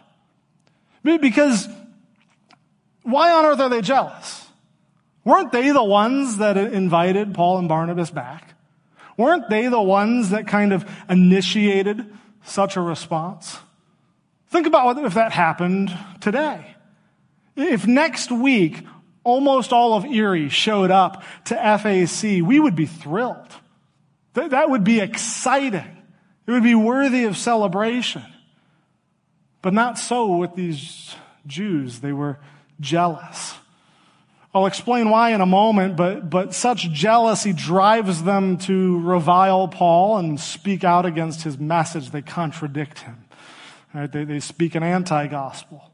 Because 1.05 1.69
why 3.05 3.31
on 3.33 3.47
earth 3.47 3.61
are 3.61 3.69
they 3.69 3.81
jealous? 3.81 4.47
Weren't 5.25 5.53
they 5.53 5.71
the 5.71 5.85
ones 5.85 6.39
that 6.39 6.57
invited 6.57 7.33
Paul 7.33 7.59
and 7.59 7.69
Barnabas 7.69 8.11
back? 8.11 8.55
Weren't 9.17 9.49
they 9.49 9.69
the 9.69 9.81
ones 9.81 10.31
that 10.31 10.49
kind 10.49 10.73
of 10.73 10.85
initiated 11.09 12.13
such 12.45 12.77
a 12.77 12.81
response? 12.81 13.57
Think 14.49 14.67
about 14.67 14.85
what, 14.85 15.05
if 15.05 15.15
that 15.15 15.31
happened 15.31 15.97
today. 16.21 16.75
If 17.55 17.87
next 17.87 18.33
week 18.33 18.85
almost 19.23 19.73
all 19.73 19.95
of 19.95 20.05
Erie 20.07 20.49
showed 20.49 20.91
up 20.91 21.23
to 21.45 21.55
FAC, 21.55 22.43
we 22.45 22.59
would 22.59 22.75
be 22.75 22.87
thrilled. 22.87 23.55
That 24.35 24.71
would 24.71 24.83
be 24.83 24.99
exciting. 24.99 26.03
It 26.47 26.51
would 26.51 26.65
be 26.65 26.75
worthy 26.75 27.25
of 27.25 27.37
celebration. 27.37 28.25
But 29.63 29.73
not 29.73 29.99
so 29.99 30.37
with 30.37 30.57
these 30.57 31.15
Jews. 31.47 32.01
They 32.01 32.13
were 32.13 32.39
jealous. 32.81 33.55
I'll 34.55 34.67
explain 34.67 35.09
why 35.09 35.31
in 35.31 35.41
a 35.41 35.47
moment, 35.47 35.97
but, 35.97 36.29
but 36.29 36.53
such 36.53 36.91
jealousy 36.91 37.55
drives 37.55 38.23
them 38.25 38.59
to 38.59 39.01
revile 39.01 39.69
Paul 39.69 40.19
and 40.19 40.39
speak 40.39 40.85
out 40.85 41.07
against 41.07 41.43
his 41.43 41.59
message. 41.59 42.11
They 42.11 42.21
contradict 42.21 43.01
him. 43.01 43.25
Right? 43.95 44.11
They, 44.11 44.25
they 44.25 44.41
speak 44.41 44.75
an 44.75 44.83
anti-gospel. 44.83 45.91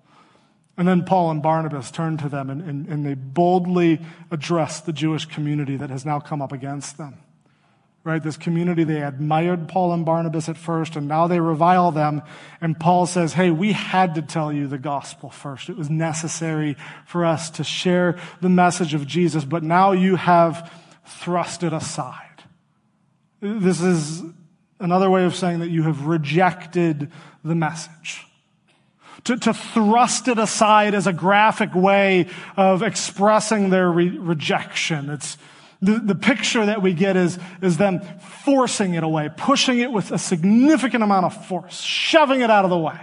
And 0.77 0.89
then 0.89 1.05
Paul 1.05 1.31
and 1.31 1.43
Barnabas 1.43 1.91
turn 1.91 2.17
to 2.19 2.29
them 2.29 2.51
and, 2.51 2.63
and, 2.63 2.89
and 2.89 3.07
they 3.07 3.15
boldly 3.15 4.01
address 4.31 4.81
the 4.81 4.93
Jewish 4.93 5.27
community 5.27 5.77
that 5.77 5.91
has 5.91 6.05
now 6.05 6.19
come 6.19 6.41
up 6.41 6.53
against 6.53 6.99
them 6.99 7.19
right? 8.09 8.23
This 8.23 8.38
community, 8.38 8.85
they 8.85 9.03
admired 9.03 9.69
Paul 9.69 9.93
and 9.93 10.05
Barnabas 10.07 10.49
at 10.49 10.57
first, 10.57 10.97
and 10.97 11.07
now 11.07 11.27
they 11.27 11.41
revile 11.41 11.93
them. 11.93 12.23
And 12.59 12.81
Paul 12.81 13.05
says, 13.05 13.35
Hey, 13.35 13.50
we 13.50 13.73
had 13.73 14.15
to 14.15 14.23
tell 14.23 14.50
you 14.50 14.67
the 14.67 14.79
gospel 14.79 15.29
first. 15.29 15.69
It 15.69 15.77
was 15.77 15.91
necessary 15.91 16.79
for 17.05 17.27
us 17.27 17.50
to 17.50 17.65
share 17.65 18.19
the 18.41 18.49
message 18.49 18.95
of 18.95 19.07
Jesus, 19.07 19.45
but 19.45 19.62
now 19.62 19.93
you 19.93 20.17
have 20.17 20.73
thrust 21.05 21.62
it 21.62 21.75
aside. 21.75 22.45
This 23.43 23.83
is 23.83 24.23
another 24.81 25.11
way 25.11 25.27
of 25.27 25.37
saying 25.37 25.59
that 25.59 25.69
you 25.69 25.83
have 25.83 26.07
rejected 26.07 27.12
the 27.45 27.55
message. 27.55 28.25
To, 29.25 29.37
to 29.37 29.53
thrust 29.53 30.29
it 30.29 30.38
aside 30.38 30.95
is 30.95 31.07
a 31.07 31.12
graphic 31.12 31.75
way 31.75 32.29
of 32.57 32.83
expressing 32.83 33.69
their 33.69 33.91
re- 33.91 34.17
rejection. 34.17 35.11
It's, 35.11 35.37
the, 35.81 36.01
the 36.01 36.15
picture 36.15 36.67
that 36.67 36.83
we 36.83 36.93
get 36.93 37.17
is, 37.17 37.39
is 37.63 37.77
them 37.77 38.01
forcing 38.45 38.95
it 38.95 39.05
away, 39.05 39.31
pushing 39.37 39.79
it 39.79 39.93
with 39.93 40.11
a 40.11 40.19
significant 40.19 41.05
amount 41.05 41.27
of 41.27 41.47
force, 41.47 41.81
shoving 41.81 42.41
it 42.41 42.51
out 42.51 42.65
of 42.65 42.71
the 42.71 42.79
way. 42.79 42.99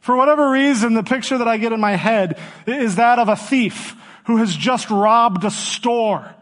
For 0.00 0.16
whatever 0.16 0.50
reason, 0.50 0.94
the 0.94 1.02
picture 1.02 1.38
that 1.38 1.48
I 1.48 1.56
get 1.56 1.72
in 1.72 1.80
my 1.80 1.96
head 1.96 2.38
is 2.66 2.96
that 2.96 3.18
of 3.18 3.28
a 3.28 3.36
thief 3.36 3.96
who 4.26 4.36
has 4.36 4.54
just 4.54 4.90
robbed 4.90 5.44
a 5.44 5.50
store 5.50 6.34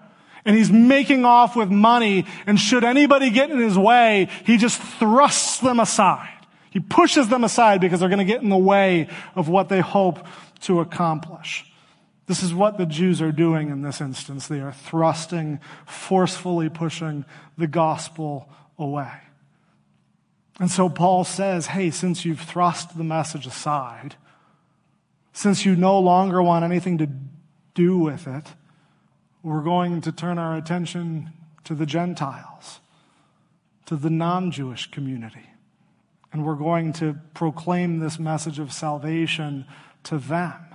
and 0.44 0.56
he's 0.56 0.70
making 0.70 1.24
off 1.24 1.56
with 1.56 1.70
money 1.70 2.26
and 2.46 2.58
should 2.58 2.84
anybody 2.84 3.30
get 3.30 3.50
in 3.50 3.58
his 3.58 3.76
way, 3.76 4.28
he 4.44 4.56
just 4.56 4.80
thrusts 4.80 5.58
them 5.58 5.80
aside. 5.80 6.36
He 6.70 6.80
pushes 6.80 7.28
them 7.28 7.44
aside 7.44 7.80
because 7.80 8.00
they're 8.00 8.08
going 8.08 8.18
to 8.18 8.24
get 8.24 8.42
in 8.42 8.48
the 8.48 8.56
way 8.56 9.08
of 9.34 9.48
what 9.48 9.68
they 9.68 9.80
hope 9.80 10.26
to 10.60 10.80
accomplish. 10.80 11.69
This 12.30 12.44
is 12.44 12.54
what 12.54 12.78
the 12.78 12.86
Jews 12.86 13.20
are 13.20 13.32
doing 13.32 13.70
in 13.70 13.82
this 13.82 14.00
instance. 14.00 14.46
They 14.46 14.60
are 14.60 14.70
thrusting, 14.70 15.58
forcefully 15.84 16.68
pushing 16.68 17.24
the 17.58 17.66
gospel 17.66 18.48
away. 18.78 19.10
And 20.60 20.70
so 20.70 20.88
Paul 20.88 21.24
says, 21.24 21.66
hey, 21.66 21.90
since 21.90 22.24
you've 22.24 22.38
thrust 22.38 22.96
the 22.96 23.02
message 23.02 23.48
aside, 23.48 24.14
since 25.32 25.66
you 25.66 25.74
no 25.74 25.98
longer 25.98 26.40
want 26.40 26.64
anything 26.64 26.98
to 26.98 27.08
do 27.74 27.98
with 27.98 28.28
it, 28.28 28.46
we're 29.42 29.64
going 29.64 30.00
to 30.02 30.12
turn 30.12 30.38
our 30.38 30.56
attention 30.56 31.32
to 31.64 31.74
the 31.74 31.84
Gentiles, 31.84 32.78
to 33.86 33.96
the 33.96 34.08
non 34.08 34.52
Jewish 34.52 34.88
community. 34.92 35.50
And 36.32 36.46
we're 36.46 36.54
going 36.54 36.92
to 36.92 37.16
proclaim 37.34 37.98
this 37.98 38.20
message 38.20 38.60
of 38.60 38.72
salvation 38.72 39.64
to 40.04 40.18
them. 40.18 40.69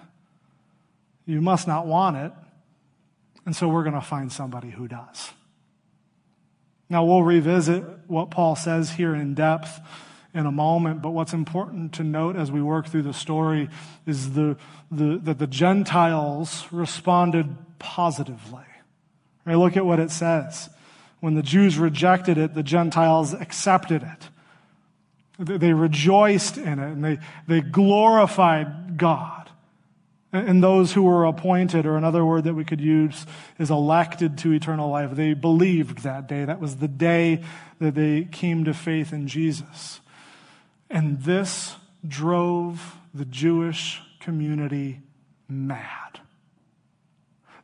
You 1.26 1.42
must 1.42 1.68
not 1.68 1.88
want 1.88 2.18
it. 2.18 2.32
And 3.46 3.56
so 3.56 3.68
we're 3.68 3.84
going 3.84 3.96
to 3.96 4.02
find 4.02 4.32
somebody 4.32 4.72
who 4.72 4.88
does. 4.88 5.32
Now, 6.90 7.04
we'll 7.04 7.24
revisit 7.24 7.84
what 8.08 8.32
Paul 8.32 8.56
says 8.56 8.92
here 8.92 9.16
in 9.16 9.34
depth 9.34 9.80
in 10.34 10.46
a 10.46 10.52
moment, 10.52 11.02
but 11.02 11.12
what's 11.12 11.34
important 11.34 11.94
to 11.94 12.04
note 12.04 12.36
as 12.36 12.52
we 12.52 12.62
work 12.62 12.88
through 12.88 13.04
the 13.04 13.14
story 13.14 13.70
is 14.06 14.34
the, 14.34 14.58
the, 14.92 15.18
that 15.24 15.40
the 15.40 15.48
Gentiles 15.48 16.66
responded 16.72 17.56
positively. 17.80 18.66
Right, 19.46 19.56
look 19.56 19.78
at 19.78 19.86
what 19.86 20.00
it 20.00 20.12
says. 20.12 20.70
When 21.22 21.36
the 21.36 21.42
Jews 21.42 21.78
rejected 21.78 22.38
it, 22.38 22.54
the 22.54 22.64
Gentiles 22.64 23.34
accepted 23.34 24.04
it. 24.04 25.60
They 25.60 25.74
rejoiced 25.74 26.58
in 26.58 26.80
it 26.80 26.92
and 26.92 27.04
they, 27.04 27.20
they 27.48 27.62
glorified 27.62 28.98
God. 28.98 29.45
And 30.36 30.62
those 30.62 30.92
who 30.92 31.04
were 31.04 31.26
appointed, 31.26 31.86
or 31.86 31.96
another 31.96 32.26
word 32.26 32.44
that 32.44 32.54
we 32.54 32.66
could 32.66 32.82
use 32.82 33.26
is 33.58 33.72
elected 33.72 34.38
to 34.40 34.52
eternal 34.52 34.90
life. 34.90 35.12
They 35.16 35.34
believed 35.34 36.00
that 36.00 36.28
day. 36.28 36.44
That 36.44 36.60
was 36.60 36.76
the 36.78 36.88
day 36.88 37.44
that 37.80 37.96
they 37.96 38.26
came 38.26 38.66
to 38.66 38.74
faith 38.74 39.14
in 39.14 39.28
Jesus. 39.28 40.02
And 40.90 41.22
this 41.22 41.76
drove 42.06 42.98
the 43.14 43.26
Jewish 43.26 44.02
community 44.20 45.02
mad. 45.48 46.20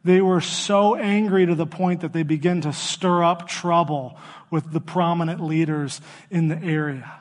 They 0.04 0.22
were 0.22 0.42
so 0.42 0.96
angry 0.96 1.46
to 1.46 1.54
the 1.54 1.68
point 1.68 2.02
that 2.02 2.14
they 2.14 2.24
began 2.24 2.62
to 2.62 2.74
stir 2.74 3.24
up 3.24 3.48
trouble 3.48 4.18
with 4.50 4.72
the 4.72 4.82
prominent 4.82 5.44
leaders 5.44 6.02
in 6.30 6.48
the 6.48 6.58
area. 6.58 7.21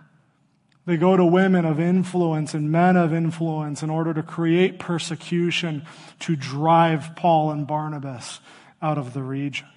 They 0.87 0.97
go 0.97 1.17
to 1.17 1.25
women 1.25 1.65
of 1.65 1.79
influence 1.79 2.55
and 2.55 2.73
men 2.73 2.97
of 2.97 3.13
influence 3.13 3.83
in 3.83 3.91
order 3.91 4.15
to 4.15 4.23
create 4.23 4.79
persecution 4.79 5.87
to 6.21 6.37
drive 6.37 7.15
Paul 7.17 7.51
and 7.51 7.67
Barnabas 7.67 8.41
out 8.81 8.99
of 8.99 9.13
the 9.13 9.23
region. 9.23 9.69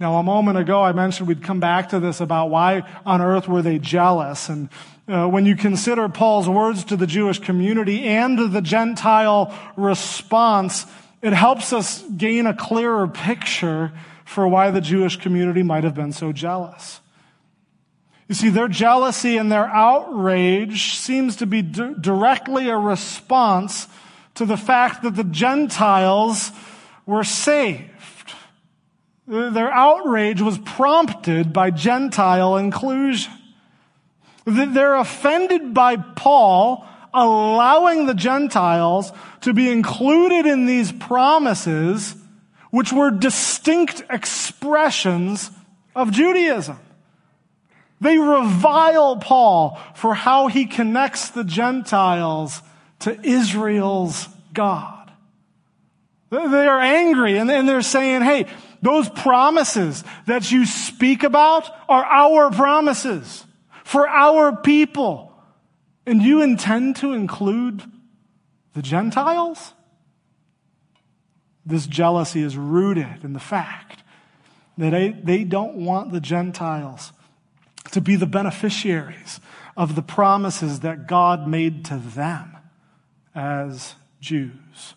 Now, 0.00 0.16
a 0.16 0.22
moment 0.24 0.58
ago, 0.58 0.82
I 0.82 0.92
mentioned 0.92 1.28
we'd 1.28 1.44
come 1.44 1.60
back 1.60 1.90
to 1.90 2.00
this 2.00 2.20
about 2.20 2.50
why 2.50 2.82
on 3.06 3.20
earth 3.22 3.46
were 3.46 3.62
they 3.62 3.78
jealous. 3.78 4.48
And 4.48 4.68
uh, 5.06 5.28
when 5.28 5.46
you 5.46 5.54
consider 5.54 6.08
Paul's 6.08 6.48
words 6.48 6.82
to 6.86 6.96
the 6.96 7.06
Jewish 7.06 7.38
community 7.38 8.02
and 8.02 8.52
the 8.52 8.60
Gentile 8.60 9.56
response, 9.76 10.86
it 11.22 11.32
helps 11.32 11.72
us 11.72 12.02
gain 12.16 12.46
a 12.46 12.54
clearer 12.54 13.06
picture 13.06 13.92
for 14.24 14.48
why 14.48 14.72
the 14.72 14.80
Jewish 14.80 15.18
community 15.18 15.62
might 15.62 15.84
have 15.84 15.94
been 15.94 16.12
so 16.12 16.32
jealous. 16.32 17.00
You 18.32 18.36
see, 18.36 18.48
their 18.48 18.66
jealousy 18.66 19.36
and 19.36 19.52
their 19.52 19.66
outrage 19.66 20.94
seems 20.94 21.36
to 21.36 21.46
be 21.46 21.60
d- 21.60 21.92
directly 22.00 22.70
a 22.70 22.78
response 22.78 23.88
to 24.36 24.46
the 24.46 24.56
fact 24.56 25.02
that 25.02 25.16
the 25.16 25.24
Gentiles 25.24 26.50
were 27.04 27.24
saved. 27.24 28.32
Their 29.28 29.70
outrage 29.70 30.40
was 30.40 30.56
prompted 30.56 31.52
by 31.52 31.72
Gentile 31.72 32.56
inclusion. 32.56 33.34
They're 34.46 34.96
offended 34.96 35.74
by 35.74 35.96
Paul 35.96 36.86
allowing 37.12 38.06
the 38.06 38.14
Gentiles 38.14 39.12
to 39.42 39.52
be 39.52 39.70
included 39.70 40.46
in 40.46 40.64
these 40.64 40.90
promises, 40.90 42.16
which 42.70 42.94
were 42.94 43.10
distinct 43.10 44.02
expressions 44.08 45.50
of 45.94 46.12
Judaism. 46.12 46.78
They 48.02 48.18
revile 48.18 49.16
Paul 49.18 49.80
for 49.94 50.12
how 50.12 50.48
he 50.48 50.66
connects 50.66 51.30
the 51.30 51.44
Gentiles 51.44 52.60
to 52.98 53.16
Israel's 53.24 54.28
God. 54.52 55.12
They 56.30 56.66
are 56.66 56.80
angry 56.80 57.38
and 57.38 57.48
they're 57.48 57.80
saying, 57.80 58.22
hey, 58.22 58.46
those 58.80 59.08
promises 59.08 60.02
that 60.26 60.50
you 60.50 60.66
speak 60.66 61.22
about 61.22 61.70
are 61.88 62.04
our 62.04 62.50
promises 62.50 63.46
for 63.84 64.08
our 64.08 64.56
people. 64.56 65.32
And 66.04 66.20
you 66.22 66.42
intend 66.42 66.96
to 66.96 67.12
include 67.12 67.84
the 68.74 68.82
Gentiles? 68.82 69.74
This 71.64 71.86
jealousy 71.86 72.42
is 72.42 72.56
rooted 72.56 73.22
in 73.22 73.32
the 73.32 73.38
fact 73.38 74.02
that 74.76 75.24
they, 75.24 75.44
don't 75.44 75.76
want 75.76 76.10
the 76.10 76.20
Gentiles 76.20 77.12
to 77.92 78.00
be 78.00 78.16
the 78.16 78.26
beneficiaries 78.26 79.40
of 79.76 79.94
the 79.94 80.02
promises 80.02 80.80
that 80.80 81.06
God 81.06 81.48
made 81.48 81.84
to 81.86 81.96
them 81.96 82.56
as 83.34 83.94
Jews. 84.20 84.94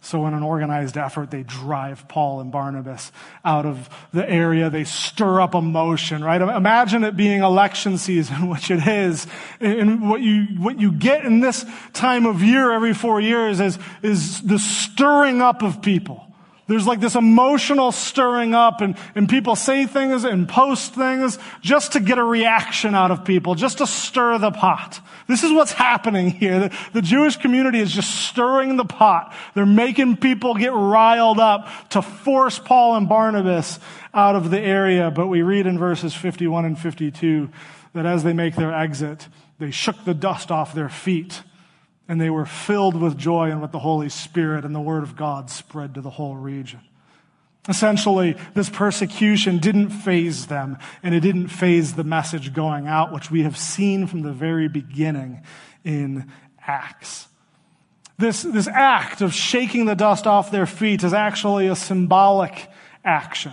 So, 0.00 0.24
in 0.26 0.34
an 0.34 0.44
organized 0.44 0.96
effort, 0.96 1.32
they 1.32 1.42
drive 1.42 2.06
Paul 2.06 2.38
and 2.38 2.52
Barnabas 2.52 3.10
out 3.44 3.66
of 3.66 3.90
the 4.12 4.28
area. 4.30 4.70
They 4.70 4.84
stir 4.84 5.40
up 5.40 5.56
emotion, 5.56 6.22
right? 6.22 6.40
Imagine 6.40 7.02
it 7.02 7.16
being 7.16 7.42
election 7.42 7.98
season, 7.98 8.46
which 8.48 8.70
it 8.70 8.86
is. 8.86 9.26
And 9.58 10.08
what 10.08 10.20
you, 10.20 10.44
what 10.58 10.78
you 10.78 10.92
get 10.92 11.24
in 11.24 11.40
this 11.40 11.66
time 11.92 12.24
of 12.24 12.40
year 12.40 12.70
every 12.70 12.94
four 12.94 13.20
years 13.20 13.58
is, 13.58 13.80
is 14.00 14.42
the 14.42 14.60
stirring 14.60 15.42
up 15.42 15.62
of 15.62 15.82
people. 15.82 16.25
There's 16.68 16.86
like 16.86 16.98
this 16.98 17.14
emotional 17.14 17.92
stirring 17.92 18.52
up 18.52 18.80
and, 18.80 18.96
and 19.14 19.28
people 19.28 19.54
say 19.54 19.86
things 19.86 20.24
and 20.24 20.48
post 20.48 20.94
things 20.94 21.38
just 21.60 21.92
to 21.92 22.00
get 22.00 22.18
a 22.18 22.24
reaction 22.24 22.94
out 22.94 23.12
of 23.12 23.24
people, 23.24 23.54
just 23.54 23.78
to 23.78 23.86
stir 23.86 24.38
the 24.38 24.50
pot. 24.50 25.00
This 25.28 25.44
is 25.44 25.52
what's 25.52 25.70
happening 25.70 26.30
here. 26.30 26.58
The, 26.58 26.78
the 26.94 27.02
Jewish 27.02 27.36
community 27.36 27.78
is 27.78 27.92
just 27.92 28.10
stirring 28.10 28.76
the 28.76 28.84
pot. 28.84 29.32
They're 29.54 29.64
making 29.64 30.16
people 30.16 30.54
get 30.54 30.72
riled 30.72 31.38
up 31.38 31.68
to 31.90 32.02
force 32.02 32.58
Paul 32.58 32.96
and 32.96 33.08
Barnabas 33.08 33.78
out 34.12 34.34
of 34.34 34.50
the 34.50 34.60
area. 34.60 35.12
But 35.12 35.28
we 35.28 35.42
read 35.42 35.66
in 35.66 35.78
verses 35.78 36.14
51 36.14 36.64
and 36.64 36.78
52 36.78 37.48
that 37.92 38.06
as 38.06 38.24
they 38.24 38.32
make 38.32 38.56
their 38.56 38.74
exit, 38.74 39.28
they 39.60 39.70
shook 39.70 40.04
the 40.04 40.14
dust 40.14 40.50
off 40.50 40.74
their 40.74 40.88
feet 40.88 41.42
and 42.08 42.20
they 42.20 42.30
were 42.30 42.46
filled 42.46 43.00
with 43.00 43.16
joy 43.16 43.50
and 43.50 43.60
with 43.60 43.72
the 43.72 43.78
Holy 43.78 44.08
Spirit, 44.08 44.64
and 44.64 44.74
the 44.74 44.80
word 44.80 45.02
of 45.02 45.16
God 45.16 45.50
spread 45.50 45.94
to 45.94 46.00
the 46.00 46.10
whole 46.10 46.36
region. 46.36 46.80
Essentially, 47.68 48.36
this 48.54 48.70
persecution 48.70 49.58
didn't 49.58 49.90
faze 49.90 50.46
them, 50.46 50.78
and 51.02 51.14
it 51.14 51.20
didn't 51.20 51.48
faze 51.48 51.94
the 51.94 52.04
message 52.04 52.52
going 52.52 52.86
out, 52.86 53.12
which 53.12 53.30
we 53.30 53.42
have 53.42 53.56
seen 53.56 54.06
from 54.06 54.22
the 54.22 54.32
very 54.32 54.68
beginning 54.68 55.42
in 55.84 56.30
Acts. 56.64 57.28
This, 58.18 58.42
this 58.42 58.68
act 58.68 59.20
of 59.20 59.34
shaking 59.34 59.84
the 59.86 59.94
dust 59.94 60.26
off 60.26 60.50
their 60.50 60.66
feet 60.66 61.04
is 61.04 61.12
actually 61.12 61.66
a 61.66 61.76
symbolic 61.76 62.68
action. 63.04 63.52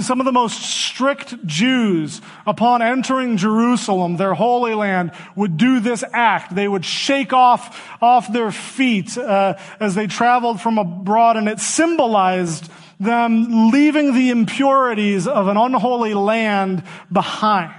Some 0.00 0.18
of 0.18 0.24
the 0.24 0.32
most 0.32 0.60
strict 0.60 1.46
Jews, 1.46 2.20
upon 2.44 2.82
entering 2.82 3.36
Jerusalem, 3.36 4.16
their 4.16 4.34
holy 4.34 4.74
land, 4.74 5.12
would 5.36 5.56
do 5.56 5.78
this 5.78 6.02
act. 6.12 6.52
They 6.52 6.66
would 6.66 6.84
shake 6.84 7.32
off, 7.32 8.02
off 8.02 8.32
their 8.32 8.50
feet 8.50 9.16
uh, 9.16 9.54
as 9.78 9.94
they 9.94 10.08
traveled 10.08 10.60
from 10.60 10.78
abroad, 10.78 11.36
and 11.36 11.48
it 11.48 11.60
symbolized 11.60 12.68
them 12.98 13.70
leaving 13.70 14.14
the 14.14 14.30
impurities 14.30 15.28
of 15.28 15.46
an 15.46 15.56
unholy 15.56 16.14
land 16.14 16.82
behind. 17.12 17.72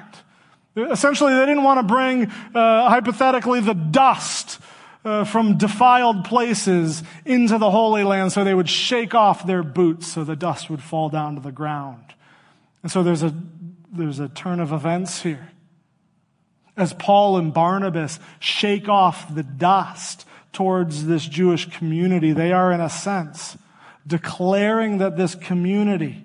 Essentially, 0.77 1.33
they 1.33 1.45
didn't 1.45 1.63
want 1.63 1.79
to 1.79 1.83
bring, 1.83 2.27
uh, 2.55 2.89
hypothetically, 2.89 3.59
the 3.59 3.73
dust 3.73 4.57
uh, 5.05 5.23
from 5.23 5.57
defiled 5.57 6.25
places 6.25 7.03
into 7.25 7.57
the 7.57 7.71
Holy 7.71 8.03
Land, 8.03 8.31
so 8.31 8.43
they 8.43 8.53
would 8.53 8.69
shake 8.69 9.13
off 9.13 9.45
their 9.45 9.63
boots 9.63 10.07
so 10.07 10.23
the 10.23 10.35
dust 10.35 10.69
would 10.69 10.81
fall 10.81 11.09
down 11.09 11.35
to 11.35 11.41
the 11.41 11.51
ground. 11.51 12.13
And 12.81 12.91
so 12.91 13.03
there's 13.03 13.23
a, 13.23 13.33
there's 13.91 14.19
a 14.19 14.29
turn 14.29 14.59
of 14.59 14.71
events 14.71 15.21
here. 15.21 15.49
As 16.75 16.93
Paul 16.93 17.37
and 17.37 17.53
Barnabas 17.53 18.19
shake 18.39 18.89
off 18.89 19.33
the 19.33 19.43
dust 19.43 20.25
towards 20.53 21.05
this 21.05 21.25
Jewish 21.25 21.69
community, 21.69 22.31
they 22.31 22.51
are, 22.51 22.71
in 22.71 22.81
a 22.81 22.89
sense, 22.89 23.57
declaring 24.07 24.97
that 24.97 25.17
this 25.17 25.35
community 25.35 26.23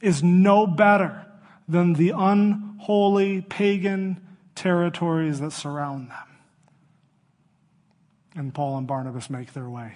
is 0.00 0.22
no 0.22 0.66
better 0.66 1.26
than 1.66 1.94
the 1.94 2.12
unholy 2.16 3.42
pagan 3.42 4.20
territories 4.54 5.40
that 5.40 5.52
surround 5.52 6.10
them. 6.10 6.27
And 8.38 8.54
Paul 8.54 8.78
and 8.78 8.86
Barnabas 8.86 9.28
make 9.28 9.52
their 9.52 9.68
way 9.68 9.94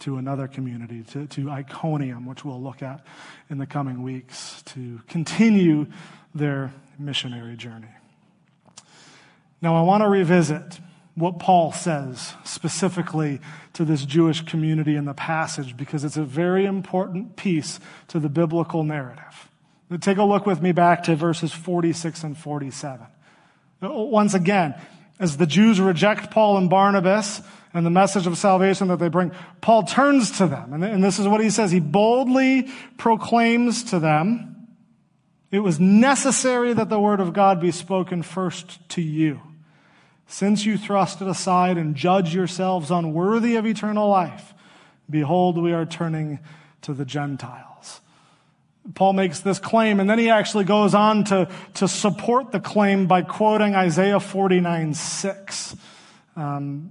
to 0.00 0.18
another 0.18 0.46
community, 0.46 1.02
to, 1.02 1.26
to 1.28 1.48
Iconium, 1.48 2.26
which 2.26 2.44
we'll 2.44 2.62
look 2.62 2.82
at 2.82 3.02
in 3.48 3.56
the 3.56 3.64
coming 3.64 4.02
weeks, 4.02 4.62
to 4.66 5.00
continue 5.08 5.86
their 6.34 6.74
missionary 6.98 7.56
journey. 7.56 7.88
Now, 9.62 9.74
I 9.76 9.80
want 9.80 10.02
to 10.02 10.10
revisit 10.10 10.78
what 11.14 11.38
Paul 11.38 11.72
says 11.72 12.34
specifically 12.44 13.40
to 13.72 13.86
this 13.86 14.04
Jewish 14.04 14.42
community 14.42 14.94
in 14.94 15.06
the 15.06 15.14
passage 15.14 15.74
because 15.74 16.04
it's 16.04 16.18
a 16.18 16.24
very 16.24 16.66
important 16.66 17.36
piece 17.36 17.80
to 18.08 18.20
the 18.20 18.28
biblical 18.28 18.84
narrative. 18.84 19.48
Take 20.02 20.18
a 20.18 20.22
look 20.22 20.44
with 20.44 20.60
me 20.60 20.72
back 20.72 21.04
to 21.04 21.16
verses 21.16 21.50
46 21.50 22.24
and 22.24 22.36
47. 22.36 23.06
Once 23.80 24.34
again, 24.34 24.74
as 25.18 25.36
the 25.36 25.46
Jews 25.46 25.80
reject 25.80 26.30
Paul 26.30 26.56
and 26.58 26.70
Barnabas 26.70 27.40
and 27.74 27.84
the 27.84 27.90
message 27.90 28.26
of 28.26 28.38
salvation 28.38 28.88
that 28.88 28.98
they 28.98 29.08
bring, 29.08 29.32
Paul 29.60 29.82
turns 29.82 30.38
to 30.38 30.46
them. 30.46 30.82
And 30.82 31.02
this 31.02 31.18
is 31.18 31.28
what 31.28 31.40
he 31.40 31.50
says. 31.50 31.70
He 31.70 31.80
boldly 31.80 32.68
proclaims 32.96 33.84
to 33.84 33.98
them, 33.98 34.54
it 35.50 35.60
was 35.60 35.80
necessary 35.80 36.74
that 36.74 36.90
the 36.90 37.00
word 37.00 37.20
of 37.20 37.32
God 37.32 37.58
be 37.60 37.70
spoken 37.70 38.22
first 38.22 38.86
to 38.90 39.00
you. 39.00 39.40
Since 40.26 40.66
you 40.66 40.76
thrust 40.76 41.22
it 41.22 41.26
aside 41.26 41.78
and 41.78 41.94
judge 41.94 42.34
yourselves 42.34 42.90
unworthy 42.90 43.56
of 43.56 43.66
eternal 43.66 44.10
life, 44.10 44.52
behold, 45.08 45.56
we 45.56 45.72
are 45.72 45.86
turning 45.86 46.38
to 46.82 46.92
the 46.92 47.06
Gentiles. 47.06 48.02
Paul 48.94 49.12
makes 49.12 49.40
this 49.40 49.58
claim, 49.58 50.00
and 50.00 50.08
then 50.08 50.18
he 50.18 50.30
actually 50.30 50.64
goes 50.64 50.94
on 50.94 51.24
to, 51.24 51.48
to 51.74 51.88
support 51.88 52.52
the 52.52 52.60
claim 52.60 53.06
by 53.06 53.22
quoting 53.22 53.74
Isaiah 53.74 54.20
49 54.20 54.94
6. 54.94 55.76
Um, 56.36 56.90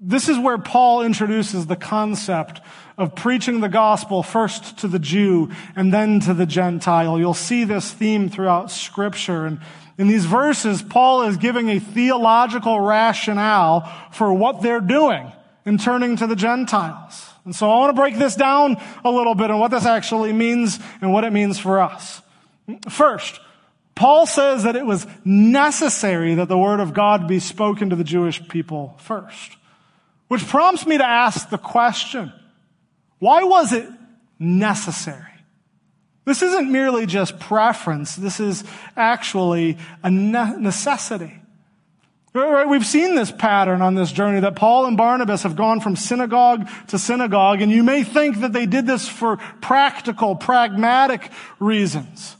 this 0.00 0.28
is 0.28 0.38
where 0.38 0.58
Paul 0.58 1.02
introduces 1.02 1.66
the 1.66 1.76
concept 1.76 2.60
of 2.98 3.14
preaching 3.14 3.60
the 3.60 3.68
gospel 3.68 4.22
first 4.22 4.78
to 4.78 4.88
the 4.88 4.98
Jew 4.98 5.50
and 5.74 5.92
then 5.92 6.20
to 6.20 6.34
the 6.34 6.46
Gentile. 6.46 7.18
You'll 7.18 7.34
see 7.34 7.64
this 7.64 7.90
theme 7.90 8.28
throughout 8.28 8.70
Scripture. 8.70 9.46
And 9.46 9.60
in 9.98 10.08
these 10.08 10.26
verses, 10.26 10.82
Paul 10.82 11.22
is 11.22 11.38
giving 11.38 11.70
a 11.70 11.78
theological 11.78 12.80
rationale 12.80 13.90
for 14.12 14.32
what 14.32 14.62
they're 14.62 14.80
doing 14.80 15.32
in 15.64 15.78
turning 15.78 16.16
to 16.16 16.26
the 16.26 16.36
Gentiles. 16.36 17.35
And 17.46 17.54
so 17.54 17.70
I 17.70 17.78
want 17.78 17.96
to 17.96 18.00
break 18.00 18.18
this 18.18 18.34
down 18.34 18.76
a 19.04 19.10
little 19.10 19.34
bit 19.34 19.50
and 19.50 19.58
what 19.58 19.70
this 19.70 19.86
actually 19.86 20.32
means 20.32 20.78
and 21.00 21.12
what 21.12 21.24
it 21.24 21.32
means 21.32 21.58
for 21.58 21.80
us. 21.80 22.20
First, 22.90 23.40
Paul 23.94 24.26
says 24.26 24.64
that 24.64 24.76
it 24.76 24.84
was 24.84 25.06
necessary 25.24 26.34
that 26.34 26.48
the 26.48 26.58
word 26.58 26.80
of 26.80 26.92
God 26.92 27.28
be 27.28 27.38
spoken 27.38 27.90
to 27.90 27.96
the 27.96 28.04
Jewish 28.04 28.46
people 28.48 28.96
first. 28.98 29.56
Which 30.28 30.46
prompts 30.46 30.84
me 30.86 30.98
to 30.98 31.06
ask 31.06 31.48
the 31.48 31.56
question, 31.56 32.32
why 33.20 33.44
was 33.44 33.72
it 33.72 33.88
necessary? 34.40 35.22
This 36.24 36.42
isn't 36.42 36.70
merely 36.70 37.06
just 37.06 37.38
preference. 37.38 38.16
This 38.16 38.40
is 38.40 38.64
actually 38.96 39.78
a 40.02 40.10
necessity. 40.10 41.40
Right? 42.36 42.68
We've 42.68 42.84
seen 42.84 43.14
this 43.14 43.32
pattern 43.32 43.80
on 43.80 43.94
this 43.94 44.12
journey 44.12 44.40
that 44.40 44.56
Paul 44.56 44.86
and 44.86 44.96
Barnabas 44.96 45.44
have 45.44 45.56
gone 45.56 45.80
from 45.80 45.96
synagogue 45.96 46.68
to 46.88 46.98
synagogue, 46.98 47.62
and 47.62 47.72
you 47.72 47.82
may 47.82 48.04
think 48.04 48.40
that 48.40 48.52
they 48.52 48.66
did 48.66 48.86
this 48.86 49.08
for 49.08 49.38
practical, 49.60 50.36
pragmatic 50.36 51.30
reasons. 51.58 52.36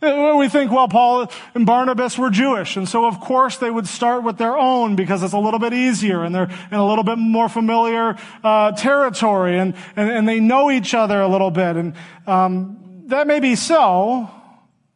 We 0.00 0.48
think, 0.48 0.70
well, 0.70 0.88
Paul 0.88 1.30
and 1.54 1.66
Barnabas 1.66 2.16
were 2.18 2.30
Jewish, 2.30 2.76
and 2.76 2.88
so 2.88 3.04
of 3.04 3.20
course 3.20 3.56
they 3.56 3.70
would 3.70 3.88
start 3.88 4.22
with 4.22 4.38
their 4.38 4.56
own 4.56 4.94
because 4.94 5.22
it's 5.22 5.32
a 5.32 5.38
little 5.38 5.58
bit 5.58 5.72
easier 5.72 6.22
and 6.22 6.32
they're 6.32 6.50
in 6.70 6.78
a 6.78 6.86
little 6.86 7.02
bit 7.02 7.18
more 7.18 7.48
familiar 7.48 8.16
uh, 8.44 8.72
territory, 8.72 9.58
and, 9.58 9.74
and, 9.96 10.10
and 10.10 10.28
they 10.28 10.40
know 10.40 10.70
each 10.70 10.94
other 10.94 11.20
a 11.20 11.28
little 11.28 11.50
bit, 11.50 11.76
and 11.76 11.94
um, 12.26 13.04
that 13.06 13.26
may 13.26 13.40
be 13.40 13.56
so. 13.56 14.30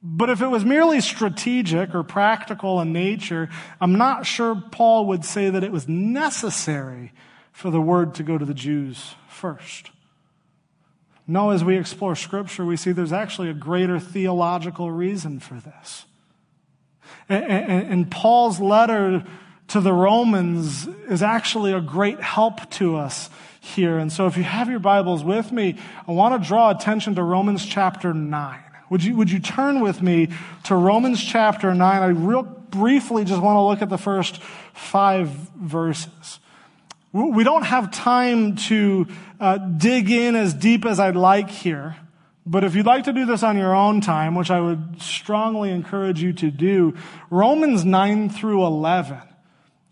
But 0.03 0.31
if 0.31 0.43
it 0.43 0.49
was 0.49 0.65
merely 0.65 1.01
strategic 1.01 1.95
or 1.95 2.03
practical 2.03 2.81
in 2.81 2.93
nature, 2.93 3.49
I'm 3.81 3.97
not 3.97 4.27
sure 4.27 4.61
Paul 4.73 5.07
would 5.07 5.25
say 5.25 5.49
that 5.49 5.63
it 5.63 5.71
was 5.71 5.89
necessary 5.89 7.13
for 7.53 7.71
the 7.71 7.81
word 7.81 8.15
to 8.17 8.25
go 8.25 8.37
to 8.37 8.45
the 8.45 8.55
Jews 8.55 9.15
first. 9.29 9.91
No, 11.27 11.51
as 11.51 11.63
we 11.63 11.77
explore 11.77 12.17
Scripture, 12.17 12.65
we 12.65 12.77
see 12.77 12.91
there's 12.91 13.13
actually 13.13 13.49
a 13.49 13.55
greater 13.55 14.01
theological 14.01 14.91
reason 14.91 15.39
for 15.39 15.55
this. 15.55 16.05
And, 17.29 18.11
Paul's 18.11 18.59
letter 18.61 19.25
to 19.69 19.81
the 19.81 19.93
Romans 19.93 20.87
is 21.09 21.23
actually 21.23 21.73
a 21.73 21.81
great 21.81 22.21
help 22.21 22.69
to 22.73 22.97
us 22.97 23.31
here. 23.61 23.99
And 23.99 24.13
so 24.13 24.27
if 24.27 24.37
you 24.37 24.43
have 24.43 24.69
your 24.69 24.81
Bibles 24.81 25.23
with 25.23 25.53
me, 25.53 25.79
I 26.09 26.13
want 26.13 26.43
to 26.43 26.47
draw 26.47 26.71
attention 26.71 27.15
to 27.15 27.23
Romans 27.23 27.65
chapter 27.65 28.13
9. 28.13 28.62
Would 28.93 29.03
you, 29.03 29.17
would 29.17 29.31
you 29.31 29.39
turn 29.39 29.81
with 29.81 30.03
me 30.03 30.29
to 30.65 30.75
Romans 30.75 31.25
chapter 31.25 31.75
9? 31.75 32.03
I 32.03 32.09
real 32.09 32.43
briefly 32.43 33.25
just 33.25 33.41
want 33.41 33.57
to 33.57 33.63
look 33.63 33.81
at 33.81 33.89
the 33.89 33.97
first 33.97 34.37
five 34.75 35.29
verses. 35.29 36.41
We 37.11 37.43
don't 37.43 37.63
have 37.63 37.91
time 37.91 38.57
to 38.57 39.07
uh, 39.41 39.57
dig 39.57 40.11
in 40.11 40.37
as 40.37 40.53
deep 40.53 40.85
as 40.85 41.01
I'd 41.01 41.17
like 41.17 41.49
here. 41.49 41.97
But 42.45 42.65
if 42.65 42.75
you'd 42.75 42.85
like 42.85 43.05
to 43.05 43.15
do 43.15 43.25
this 43.25 43.43
on 43.43 43.57
your 43.57 43.75
own 43.75 44.03
time, 44.03 44.35
which 44.35 44.51
I 44.51 44.61
would 44.61 45.01
strongly 45.01 45.71
encourage 45.71 46.23
you 46.23 46.35
to 46.35 46.51
do, 46.51 46.95
Romans 47.31 47.87
9 47.87 48.29
through 48.29 48.63
11 48.67 49.17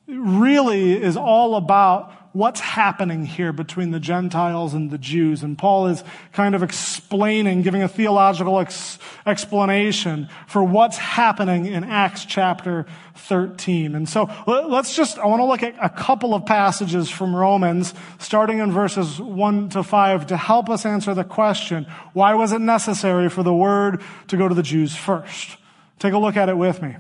really 0.09 1.03
is 1.03 1.17
all 1.17 1.57
about 1.57 2.13
what's 2.33 2.61
happening 2.61 3.25
here 3.25 3.53
between 3.53 3.91
the 3.91 3.99
Gentiles 3.99 4.73
and 4.73 4.91
the 4.91 4.99
Jews. 4.99 5.43
And 5.43 5.59
Paul 5.59 5.89
is 5.89 6.05
kind 6.33 6.55
of 6.55 6.63
explaining, 6.63 7.63
giving 7.63 7.83
a 7.83 7.89
theological 7.89 8.61
ex- 8.61 8.99
explanation 9.27 10.29
for 10.47 10.63
what's 10.63 10.97
happening 10.97 11.67
in 11.67 11.83
Acts 11.83 12.25
chapter 12.25 12.87
13. 13.17 13.95
And 13.95 14.09
so 14.09 14.31
let's 14.47 14.95
just, 14.95 15.19
I 15.19 15.27
want 15.27 15.41
to 15.41 15.45
look 15.45 15.63
at 15.63 15.75
a 15.83 15.89
couple 15.89 16.35
of 16.35 16.47
passages 16.47 17.11
from 17.11 17.35
Romans, 17.35 17.95
starting 18.19 18.59
in 18.59 18.71
verses 18.71 19.21
1 19.21 19.71
to 19.71 19.83
5, 19.83 20.29
to 20.29 20.37
help 20.37 20.71
us 20.71 20.87
answer 20.87 21.15
the 21.15 21.25
question, 21.25 21.87
why 22.13 22.35
was 22.35 22.53
it 22.53 22.61
necessary 22.61 23.29
for 23.29 23.43
the 23.43 23.55
word 23.55 24.03
to 24.29 24.37
go 24.37 24.49
to 24.49 24.55
the 24.55 24.63
Jews 24.63 24.95
first? 24.95 25.57
Take 25.99 26.13
a 26.13 26.19
look 26.19 26.37
at 26.37 26.49
it 26.49 26.57
with 26.57 26.81
me. 26.81 26.97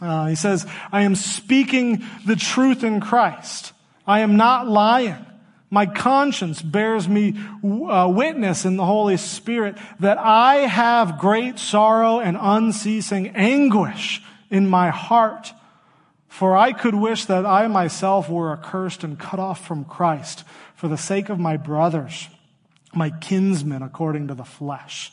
Uh, 0.00 0.26
he 0.26 0.34
says, 0.34 0.66
I 0.92 1.02
am 1.02 1.14
speaking 1.14 2.04
the 2.26 2.36
truth 2.36 2.84
in 2.84 3.00
Christ. 3.00 3.72
I 4.06 4.20
am 4.20 4.36
not 4.36 4.68
lying. 4.68 5.24
My 5.70 5.86
conscience 5.86 6.62
bears 6.62 7.08
me 7.08 7.34
uh, 7.64 8.08
witness 8.08 8.64
in 8.64 8.76
the 8.76 8.84
Holy 8.84 9.16
Spirit 9.16 9.76
that 9.98 10.18
I 10.18 10.56
have 10.66 11.18
great 11.18 11.58
sorrow 11.58 12.20
and 12.20 12.36
unceasing 12.40 13.28
anguish 13.30 14.22
in 14.50 14.68
my 14.68 14.90
heart. 14.90 15.52
For 16.28 16.56
I 16.56 16.72
could 16.72 16.94
wish 16.94 17.24
that 17.24 17.46
I 17.46 17.66
myself 17.68 18.28
were 18.28 18.52
accursed 18.52 19.04
and 19.04 19.18
cut 19.18 19.40
off 19.40 19.66
from 19.66 19.84
Christ 19.84 20.44
for 20.74 20.88
the 20.88 20.98
sake 20.98 21.28
of 21.28 21.38
my 21.38 21.56
brothers, 21.56 22.28
my 22.94 23.10
kinsmen 23.10 23.82
according 23.82 24.28
to 24.28 24.34
the 24.34 24.44
flesh. 24.44 25.12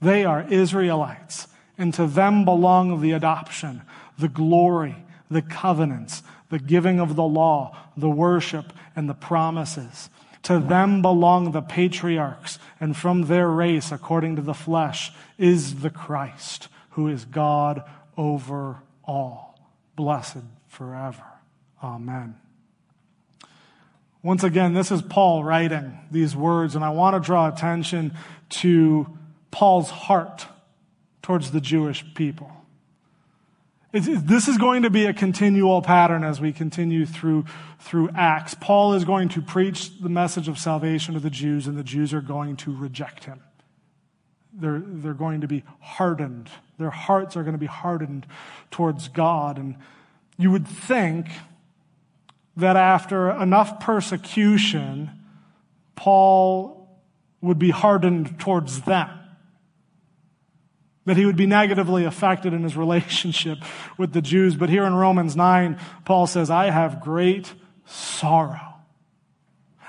They 0.00 0.24
are 0.24 0.42
Israelites, 0.42 1.48
and 1.78 1.94
to 1.94 2.06
them 2.06 2.44
belong 2.44 3.00
the 3.00 3.12
adoption, 3.12 3.82
the 4.18 4.28
glory, 4.28 4.96
the 5.30 5.42
covenants, 5.42 6.22
the 6.48 6.58
giving 6.58 7.00
of 7.00 7.16
the 7.16 7.24
law, 7.24 7.76
the 7.96 8.10
worship, 8.10 8.72
and 8.94 9.08
the 9.08 9.14
promises. 9.14 10.10
To 10.44 10.60
them 10.60 11.02
belong 11.02 11.50
the 11.50 11.62
patriarchs, 11.62 12.58
and 12.78 12.96
from 12.96 13.22
their 13.22 13.48
race, 13.48 13.90
according 13.90 14.36
to 14.36 14.42
the 14.42 14.54
flesh, 14.54 15.12
is 15.38 15.80
the 15.80 15.90
Christ, 15.90 16.68
who 16.90 17.08
is 17.08 17.24
God 17.24 17.82
over 18.16 18.76
all, 19.04 19.58
blessed 19.96 20.44
forever. 20.68 21.24
Amen. 21.82 22.36
Once 24.22 24.42
again, 24.42 24.74
this 24.74 24.90
is 24.90 25.02
Paul 25.02 25.44
writing 25.44 25.98
these 26.10 26.34
words, 26.34 26.74
and 26.74 26.84
I 26.84 26.90
want 26.90 27.14
to 27.14 27.24
draw 27.24 27.48
attention 27.48 28.14
to 28.48 29.06
Paul's 29.50 29.90
heart 29.90 30.46
towards 31.22 31.50
the 31.50 31.60
Jewish 31.60 32.04
people. 32.14 32.50
This 34.00 34.46
is 34.46 34.58
going 34.58 34.82
to 34.82 34.90
be 34.90 35.06
a 35.06 35.14
continual 35.14 35.80
pattern 35.80 36.22
as 36.22 36.38
we 36.38 36.52
continue 36.52 37.06
through, 37.06 37.46
through 37.78 38.10
Acts. 38.14 38.54
Paul 38.54 38.92
is 38.92 39.04
going 39.04 39.30
to 39.30 39.40
preach 39.40 39.98
the 40.00 40.10
message 40.10 40.48
of 40.48 40.58
salvation 40.58 41.14
to 41.14 41.20
the 41.20 41.30
Jews, 41.30 41.66
and 41.66 41.78
the 41.78 41.82
Jews 41.82 42.12
are 42.12 42.20
going 42.20 42.56
to 42.58 42.76
reject 42.76 43.24
him. 43.24 43.40
They're, 44.52 44.82
they're 44.84 45.14
going 45.14 45.40
to 45.40 45.48
be 45.48 45.64
hardened. 45.80 46.50
Their 46.78 46.90
hearts 46.90 47.38
are 47.38 47.42
going 47.42 47.54
to 47.54 47.58
be 47.58 47.64
hardened 47.64 48.26
towards 48.70 49.08
God. 49.08 49.58
And 49.58 49.76
you 50.36 50.50
would 50.50 50.68
think 50.68 51.28
that 52.54 52.76
after 52.76 53.30
enough 53.30 53.80
persecution, 53.80 55.10
Paul 55.94 57.00
would 57.40 57.58
be 57.58 57.70
hardened 57.70 58.38
towards 58.38 58.82
them 58.82 59.08
that 61.06 61.16
he 61.16 61.24
would 61.24 61.36
be 61.36 61.46
negatively 61.46 62.04
affected 62.04 62.52
in 62.52 62.62
his 62.62 62.76
relationship 62.76 63.58
with 63.98 64.12
the 64.12 64.20
Jews. 64.20 64.54
But 64.56 64.68
here 64.68 64.84
in 64.84 64.94
Romans 64.94 65.34
9, 65.34 65.78
Paul 66.04 66.26
says, 66.26 66.50
I 66.50 66.70
have 66.70 67.00
great 67.00 67.54
sorrow. 67.86 68.74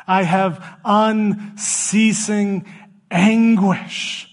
I 0.08 0.23
have 0.23 0.63
unceasing 0.86 2.65
anguish 3.12 4.30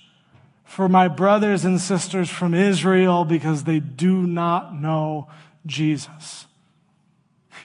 for 0.64 0.88
my 0.88 1.09
brothers 1.09 1.64
and 1.64 1.81
sisters 1.81 2.29
from 2.29 2.55
Israel 2.55 3.25
because 3.25 3.64
they 3.64 3.81
do 3.81 4.27
not 4.27 4.75
know 4.75 5.29
Jesus. 5.66 6.47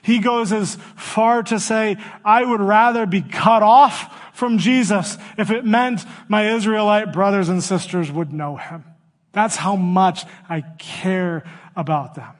He 0.02 0.18
goes 0.18 0.52
as 0.52 0.76
far 0.96 1.42
to 1.44 1.60
say, 1.60 1.96
I 2.24 2.44
would 2.44 2.60
rather 2.60 3.06
be 3.06 3.20
cut 3.20 3.62
off 3.62 4.34
from 4.34 4.58
Jesus 4.58 5.18
if 5.36 5.50
it 5.50 5.64
meant 5.64 6.04
my 6.28 6.50
Israelite 6.50 7.12
brothers 7.12 7.48
and 7.48 7.62
sisters 7.62 8.10
would 8.10 8.32
know 8.32 8.56
him. 8.56 8.84
That's 9.32 9.56
how 9.56 9.76
much 9.76 10.24
I 10.48 10.62
care 10.78 11.44
about 11.76 12.14
them. 12.14 12.32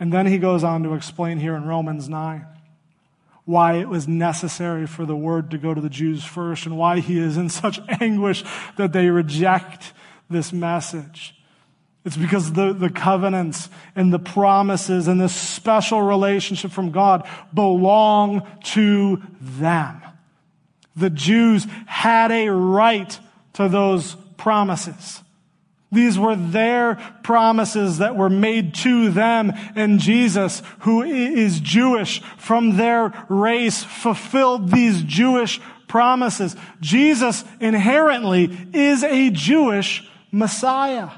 And 0.00 0.12
then 0.12 0.26
he 0.26 0.38
goes 0.38 0.64
on 0.64 0.82
to 0.84 0.94
explain 0.94 1.38
here 1.38 1.54
in 1.54 1.66
Romans 1.66 2.08
9 2.08 2.46
why 3.44 3.78
it 3.78 3.88
was 3.88 4.06
necessary 4.06 4.86
for 4.86 5.06
the 5.06 5.16
word 5.16 5.50
to 5.50 5.56
go 5.56 5.72
to 5.72 5.80
the 5.80 5.88
Jews 5.88 6.22
first 6.22 6.66
and 6.66 6.76
why 6.76 7.00
he 7.00 7.18
is 7.18 7.38
in 7.38 7.48
such 7.48 7.80
anguish 8.00 8.44
that 8.76 8.92
they 8.92 9.08
reject 9.08 9.94
this 10.28 10.52
message. 10.52 11.34
It's 12.04 12.16
because 12.16 12.52
the, 12.52 12.74
the 12.74 12.90
covenants 12.90 13.70
and 13.96 14.12
the 14.12 14.18
promises 14.18 15.08
and 15.08 15.18
this 15.18 15.34
special 15.34 16.02
relationship 16.02 16.70
from 16.72 16.90
God 16.90 17.26
belong 17.54 18.46
to 18.64 19.22
them. 19.40 20.02
The 20.94 21.10
Jews 21.10 21.66
had 21.86 22.30
a 22.30 22.50
right 22.50 23.18
to 23.54 23.68
those 23.68 24.14
promises. 24.36 25.22
These 25.90 26.18
were 26.18 26.36
their 26.36 26.96
promises 27.22 27.98
that 27.98 28.14
were 28.14 28.28
made 28.28 28.74
to 28.76 29.10
them, 29.10 29.52
and 29.74 29.98
Jesus, 29.98 30.62
who 30.80 31.02
is 31.02 31.60
Jewish 31.60 32.20
from 32.36 32.76
their 32.76 33.26
race, 33.28 33.84
fulfilled 33.84 34.70
these 34.70 35.02
Jewish 35.02 35.60
promises. 35.86 36.54
Jesus 36.80 37.42
inherently 37.58 38.68
is 38.74 39.02
a 39.02 39.30
Jewish 39.30 40.06
Messiah. 40.30 41.10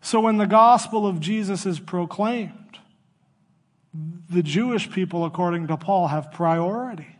So 0.00 0.20
when 0.20 0.36
the 0.36 0.46
gospel 0.46 1.06
of 1.06 1.20
Jesus 1.20 1.66
is 1.66 1.78
proclaimed, 1.78 2.78
the 4.28 4.42
Jewish 4.42 4.90
people, 4.90 5.24
according 5.24 5.68
to 5.68 5.76
Paul, 5.76 6.08
have 6.08 6.32
priority. 6.32 7.16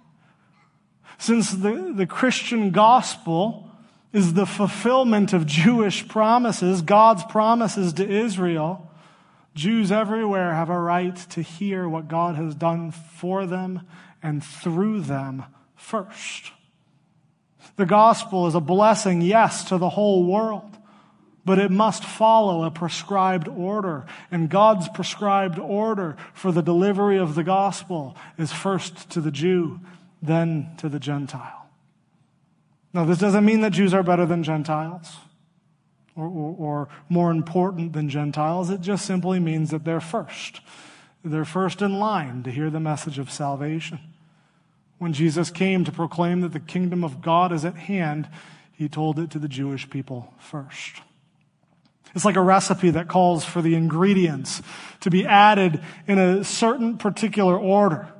Since 1.18 1.52
the, 1.52 1.92
the 1.94 2.07
Christian 2.07 2.72
gospel 2.72 3.63
is 4.14 4.35
the 4.35 4.46
fulfillment 4.46 5.33
of 5.33 5.44
Jewish 5.44 6.07
promises, 6.07 6.83
God's 6.83 7.24
promises 7.24 7.92
to 7.94 8.09
Israel. 8.09 8.88
Jews 9.57 9.90
everywhere 9.90 10.55
have 10.55 10.70
a 10.70 10.79
right 10.79 11.16
to 11.31 11.42
hear 11.42 11.88
what 11.88 12.07
God 12.07 12.37
has 12.37 12.55
done 12.55 12.92
for 12.92 13.44
them 13.44 13.83
and 14.22 14.42
through 14.42 15.00
them 15.00 15.44
first. 15.74 16.53
The 17.74 17.87
gospel 17.87 18.46
is 18.46 18.55
a 18.55 18.61
blessing, 18.61 19.20
yes, 19.20 19.64
to 19.64 19.79
the 19.79 19.88
whole 19.88 20.24
world, 20.24 20.79
but 21.44 21.59
it 21.59 21.72
must 21.72 22.05
follow 22.05 22.62
a 22.62 22.70
prescribed 22.70 23.48
order. 23.48 24.07
And 24.31 24.48
God's 24.48 24.88
prescribed 24.88 25.59
order 25.59 26.16
for 26.33 26.53
the 26.53 26.62
delivery 26.62 27.18
of 27.18 27.35
the 27.35 27.44
gospel 27.44 28.16
is 28.38 28.53
first 28.53 29.11
to 29.11 29.20
the 29.20 29.33
Jew, 29.33 29.81
then 30.22 30.70
to 30.79 30.88
the 30.88 31.00
Gentile. 31.00 31.63
Now, 32.94 33.04
this 33.04 33.18
doesn't 33.18 33.44
mean 33.44 33.61
that 33.62 33.72
Jews 33.72 33.92
are 33.92 34.04
better 34.04 34.24
than 34.24 34.44
Gentiles 34.44 35.16
or, 36.16 36.26
or, 36.26 36.57
or, 36.57 36.88
more 37.09 37.33
important 37.33 37.92
than 37.92 38.09
Gentiles. 38.09 38.70
It 38.70 38.80
just 38.80 39.04
simply 39.04 39.40
means 39.40 39.70
that 39.70 39.85
they're 39.85 40.00
first. 40.00 40.61
They're 41.24 41.44
first 41.44 41.83
in 41.83 41.98
line 41.98 42.44
to 42.44 42.52
hear 42.52 42.70
the 42.70 42.78
message 42.78 43.18
of 43.18 43.33
salvation. 43.33 43.98
When 44.98 45.12
Jesus 45.12 45.50
came 45.50 45.85
to 45.85 45.90
proclaim 45.90 46.40
that 46.42 46.52
the 46.52 46.61
kingdom 46.61 47.02
of 47.02 47.20
God 47.20 47.52
is 47.52 47.64
at 47.64 47.74
hand, 47.74 48.28
he 48.72 48.88
told 48.88 49.18
it 49.18 49.28
to 49.33 49.40
the 49.40 49.48
Jewish 49.48 49.90
people 49.90 50.33
first. 50.38 51.02
It's 52.14 52.24
like 52.24 52.37
a 52.37 52.42
recipe 52.42 52.90
that 52.90 53.09
calls 53.09 53.44
for 53.44 53.61
the 53.61 53.74
ingredients 53.74 54.62
to 55.00 55.11
be 55.11 55.26
added 55.26 55.83
in 56.07 56.18
a 56.18 56.44
certain 56.44 56.96
particular 56.96 57.59
order. 57.59 58.13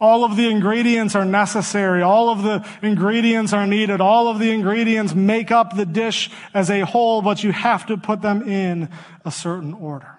All 0.00 0.24
of 0.24 0.36
the 0.36 0.48
ingredients 0.48 1.16
are 1.16 1.24
necessary. 1.24 2.02
All 2.02 2.30
of 2.30 2.42
the 2.42 2.66
ingredients 2.82 3.52
are 3.52 3.66
needed. 3.66 4.00
All 4.00 4.28
of 4.28 4.38
the 4.38 4.52
ingredients 4.52 5.14
make 5.14 5.50
up 5.50 5.74
the 5.74 5.86
dish 5.86 6.30
as 6.54 6.70
a 6.70 6.82
whole, 6.82 7.20
but 7.20 7.42
you 7.42 7.50
have 7.50 7.86
to 7.86 7.96
put 7.96 8.22
them 8.22 8.48
in 8.48 8.90
a 9.24 9.32
certain 9.32 9.74
order. 9.74 10.18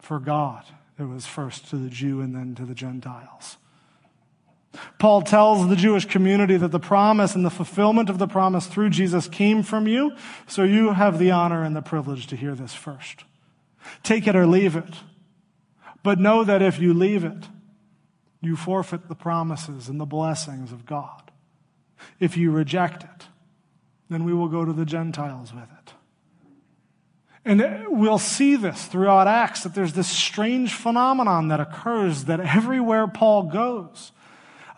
For 0.00 0.18
God, 0.18 0.64
it 0.98 1.04
was 1.04 1.26
first 1.26 1.70
to 1.70 1.76
the 1.76 1.88
Jew 1.88 2.20
and 2.20 2.34
then 2.34 2.56
to 2.56 2.64
the 2.64 2.74
Gentiles. 2.74 3.56
Paul 4.98 5.22
tells 5.22 5.68
the 5.68 5.76
Jewish 5.76 6.06
community 6.06 6.56
that 6.56 6.72
the 6.72 6.80
promise 6.80 7.34
and 7.34 7.44
the 7.44 7.50
fulfillment 7.50 8.08
of 8.08 8.18
the 8.18 8.26
promise 8.26 8.66
through 8.66 8.90
Jesus 8.90 9.28
came 9.28 9.62
from 9.62 9.86
you, 9.86 10.16
so 10.46 10.64
you 10.64 10.92
have 10.92 11.18
the 11.18 11.30
honor 11.30 11.62
and 11.62 11.76
the 11.76 11.82
privilege 11.82 12.26
to 12.28 12.36
hear 12.36 12.54
this 12.54 12.74
first. 12.74 13.24
Take 14.02 14.26
it 14.26 14.34
or 14.34 14.46
leave 14.46 14.74
it. 14.74 14.94
But 16.02 16.18
know 16.18 16.42
that 16.42 16.62
if 16.62 16.80
you 16.80 16.94
leave 16.94 17.22
it, 17.22 17.48
you 18.42 18.56
forfeit 18.56 19.08
the 19.08 19.14
promises 19.14 19.88
and 19.88 19.98
the 19.98 20.04
blessings 20.04 20.72
of 20.72 20.84
God. 20.84 21.30
If 22.20 22.36
you 22.36 22.50
reject 22.50 23.04
it, 23.04 23.26
then 24.10 24.24
we 24.24 24.34
will 24.34 24.48
go 24.48 24.64
to 24.64 24.72
the 24.72 24.84
Gentiles 24.84 25.54
with 25.54 25.62
it. 25.62 25.94
And 27.44 27.86
we'll 27.88 28.18
see 28.18 28.56
this 28.56 28.86
throughout 28.86 29.26
Acts 29.26 29.62
that 29.62 29.74
there's 29.74 29.94
this 29.94 30.10
strange 30.10 30.74
phenomenon 30.74 31.48
that 31.48 31.60
occurs 31.60 32.24
that 32.24 32.40
everywhere 32.40 33.08
Paul 33.08 33.44
goes, 33.44 34.12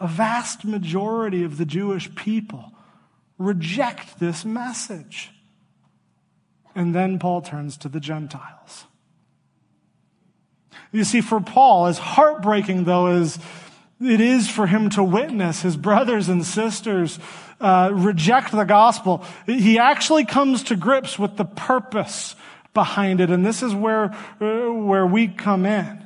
a 0.00 0.06
vast 0.06 0.64
majority 0.64 1.42
of 1.42 1.58
the 1.58 1.66
Jewish 1.66 2.14
people 2.14 2.72
reject 3.38 4.18
this 4.18 4.44
message. 4.44 5.30
And 6.74 6.94
then 6.94 7.18
Paul 7.18 7.42
turns 7.42 7.76
to 7.78 7.88
the 7.88 8.00
Gentiles. 8.00 8.84
You 10.92 11.04
see, 11.04 11.20
for 11.20 11.40
Paul, 11.40 11.86
as 11.86 11.98
heartbreaking 11.98 12.84
though 12.84 13.06
as 13.06 13.38
it 14.00 14.20
is 14.20 14.48
for 14.48 14.66
him 14.66 14.90
to 14.90 15.02
witness 15.02 15.62
his 15.62 15.76
brothers 15.76 16.28
and 16.28 16.44
sisters 16.44 17.18
uh, 17.60 17.90
reject 17.92 18.52
the 18.52 18.64
gospel, 18.64 19.24
he 19.46 19.78
actually 19.78 20.24
comes 20.24 20.64
to 20.64 20.76
grips 20.76 21.18
with 21.18 21.36
the 21.36 21.44
purpose 21.44 22.34
behind 22.74 23.20
it. 23.20 23.30
And 23.30 23.46
this 23.46 23.62
is 23.62 23.74
where, 23.74 24.14
uh, 24.40 24.72
where 24.72 25.06
we 25.06 25.28
come 25.28 25.64
in. 25.64 26.04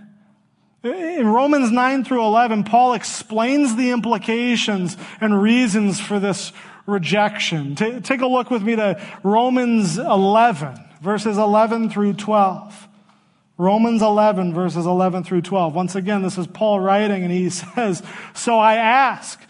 In 0.85 1.27
Romans 1.27 1.73
9 1.73 2.05
through 2.05 2.25
11, 2.25 2.65
Paul 2.65 2.93
explains 2.93 3.75
the 3.75 3.91
implications 3.91 4.97
and 5.21 5.43
reasons 5.43 5.99
for 5.99 6.21
this 6.21 6.53
rejection. 6.87 7.75
Take 7.75 8.21
a 8.21 8.27
look 8.27 8.51
with 8.51 8.63
me 8.63 8.77
to 8.77 9.03
Romans 9.25 9.99
11, 9.99 10.79
verses 11.03 11.37
11 11.37 11.91
through 11.91 12.15
12. 12.15 12.88
Romans 13.59 14.03
11 14.03 14.55
verses 14.55 14.87
11 14.87 15.25
through 15.25 15.43
12. 15.43 15.75
Once 15.75 15.97
again, 15.97 16.23
this 16.23 16.39
is 16.39 16.47
Paul 16.47 16.81
writing 16.81 17.25
and 17.25 17.33
he 17.33 17.51
says, 17.51 18.03
So 18.35 18.59
I 18.59 18.77
ask, 18.77 19.41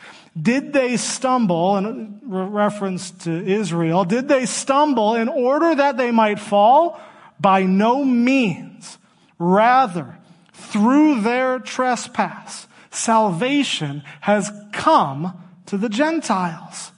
did 0.40 0.72
they 0.72 0.96
stumble, 0.96 1.76
in 1.76 2.20
reference 2.24 3.10
to 3.10 3.30
Israel, 3.30 4.04
did 4.04 4.28
they 4.28 4.46
stumble 4.46 5.14
in 5.14 5.28
order 5.28 5.74
that 5.74 5.96
they 5.96 6.10
might 6.10 6.40
fall? 6.40 7.00
By 7.40 7.64
no 7.64 8.04
means. 8.04 8.98
Rather, 9.38 10.18
through 10.52 11.20
their 11.20 11.58
trespass, 11.60 12.66
salvation 12.90 14.02
has 14.22 14.50
come 14.72 15.40
to 15.66 15.76
the 15.76 15.88
Gentiles 15.88 16.92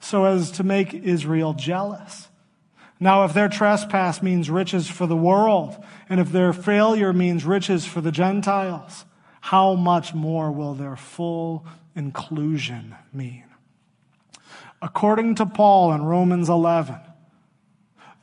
so 0.00 0.24
as 0.24 0.50
to 0.52 0.64
make 0.64 0.92
Israel 0.92 1.54
jealous. 1.54 2.28
Now, 3.00 3.24
if 3.24 3.34
their 3.34 3.48
trespass 3.48 4.22
means 4.22 4.50
riches 4.50 4.88
for 4.88 5.06
the 5.06 5.16
world, 5.16 5.82
and 6.08 6.20
if 6.20 6.32
their 6.32 6.52
failure 6.52 7.12
means 7.12 7.44
riches 7.44 7.84
for 7.84 8.00
the 8.00 8.12
Gentiles, 8.12 9.04
how 9.40 9.74
much 9.74 10.14
more 10.14 10.50
will 10.50 10.74
their 10.74 10.96
full 10.96 11.66
inclusion 11.94 12.94
mean? 13.12 13.44
According 14.82 15.36
to 15.36 15.46
Paul 15.46 15.92
in 15.92 16.04
Romans 16.04 16.48
11, 16.48 16.96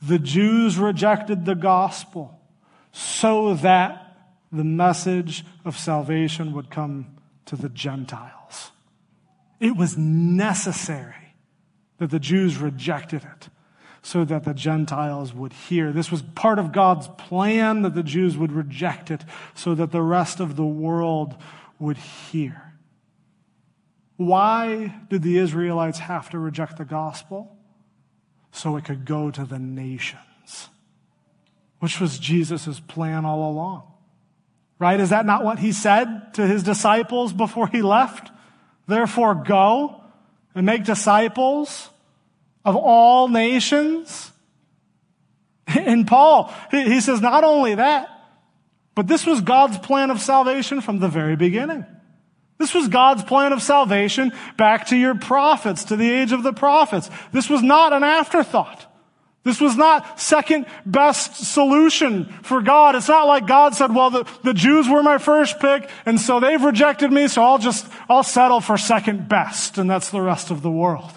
the 0.01 0.19
Jews 0.19 0.77
rejected 0.77 1.45
the 1.45 1.55
gospel 1.55 2.39
so 2.91 3.53
that 3.55 4.17
the 4.51 4.63
message 4.63 5.45
of 5.63 5.77
salvation 5.77 6.53
would 6.53 6.69
come 6.69 7.17
to 7.45 7.55
the 7.55 7.69
Gentiles. 7.69 8.71
It 9.59 9.75
was 9.75 9.97
necessary 9.97 11.35
that 11.99 12.09
the 12.09 12.19
Jews 12.19 12.57
rejected 12.57 13.23
it 13.23 13.49
so 14.01 14.25
that 14.25 14.43
the 14.43 14.53
Gentiles 14.53 15.33
would 15.33 15.53
hear. 15.53 15.91
This 15.91 16.11
was 16.11 16.21
part 16.21 16.57
of 16.57 16.71
God's 16.71 17.07
plan 17.07 17.83
that 17.83 17.93
the 17.93 18.03
Jews 18.03 18.35
would 18.35 18.51
reject 18.51 19.11
it 19.11 19.23
so 19.53 19.75
that 19.75 19.91
the 19.91 20.01
rest 20.01 20.39
of 20.39 20.55
the 20.55 20.65
world 20.65 21.35
would 21.79 21.97
hear. 21.97 22.73
Why 24.17 24.93
did 25.09 25.21
the 25.21 25.37
Israelites 25.37 25.99
have 25.99 26.29
to 26.31 26.39
reject 26.39 26.77
the 26.77 26.85
gospel? 26.85 27.57
So 28.51 28.75
it 28.75 28.85
could 28.85 29.05
go 29.05 29.31
to 29.31 29.45
the 29.45 29.59
nations, 29.59 30.69
which 31.79 31.99
was 31.99 32.19
Jesus' 32.19 32.79
plan 32.79 33.23
all 33.23 33.51
along. 33.51 33.83
Right? 34.77 34.99
Is 34.99 35.09
that 35.11 35.25
not 35.25 35.43
what 35.43 35.59
he 35.59 35.71
said 35.71 36.33
to 36.33 36.45
his 36.45 36.63
disciples 36.63 37.33
before 37.33 37.67
he 37.67 37.81
left? 37.81 38.31
Therefore, 38.87 39.35
go 39.35 40.03
and 40.53 40.65
make 40.65 40.83
disciples 40.83 41.89
of 42.65 42.75
all 42.75 43.27
nations. 43.27 44.31
And 45.73 46.05
Paul, 46.05 46.53
he 46.69 46.99
says 46.99 47.21
not 47.21 47.45
only 47.45 47.75
that, 47.75 48.09
but 48.93 49.07
this 49.07 49.25
was 49.25 49.39
God's 49.39 49.77
plan 49.77 50.11
of 50.11 50.19
salvation 50.19 50.81
from 50.81 50.99
the 50.99 51.07
very 51.07 51.37
beginning. 51.37 51.85
This 52.57 52.73
was 52.73 52.89
God's 52.89 53.23
plan 53.23 53.53
of 53.53 53.61
salvation 53.61 54.33
back 54.57 54.87
to 54.87 54.97
your 54.97 55.15
prophets, 55.15 55.85
to 55.85 55.95
the 55.95 56.11
age 56.11 56.33
of 56.33 56.43
the 56.43 56.51
prophets. 56.51 57.09
This 57.31 57.49
was 57.49 57.63
not 57.63 57.93
an 57.93 58.03
afterthought. 58.03 58.85
This 59.43 59.59
was 59.59 59.75
not 59.75 60.19
second 60.19 60.67
best 60.85 61.35
solution 61.51 62.25
for 62.43 62.61
God. 62.61 62.95
It's 62.95 63.07
not 63.07 63.25
like 63.25 63.47
God 63.47 63.73
said, 63.73 63.95
well, 63.95 64.11
the, 64.11 64.27
the 64.43 64.53
Jews 64.53 64.87
were 64.87 65.01
my 65.01 65.17
first 65.17 65.59
pick, 65.59 65.89
and 66.05 66.21
so 66.21 66.39
they've 66.39 66.61
rejected 66.61 67.11
me, 67.11 67.27
so 67.27 67.41
I'll 67.41 67.57
just, 67.57 67.87
I'll 68.07 68.23
settle 68.23 68.61
for 68.61 68.77
second 68.77 69.27
best, 69.27 69.79
and 69.79 69.89
that's 69.89 70.11
the 70.11 70.21
rest 70.21 70.51
of 70.51 70.61
the 70.61 70.69
world. 70.69 71.11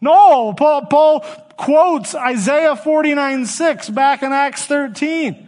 No, 0.00 0.52
Paul, 0.52 0.86
Paul 0.86 1.20
quotes 1.56 2.14
Isaiah 2.14 2.76
49 2.76 3.46
6 3.46 3.90
back 3.90 4.22
in 4.22 4.32
Acts 4.32 4.66
13. 4.66 5.46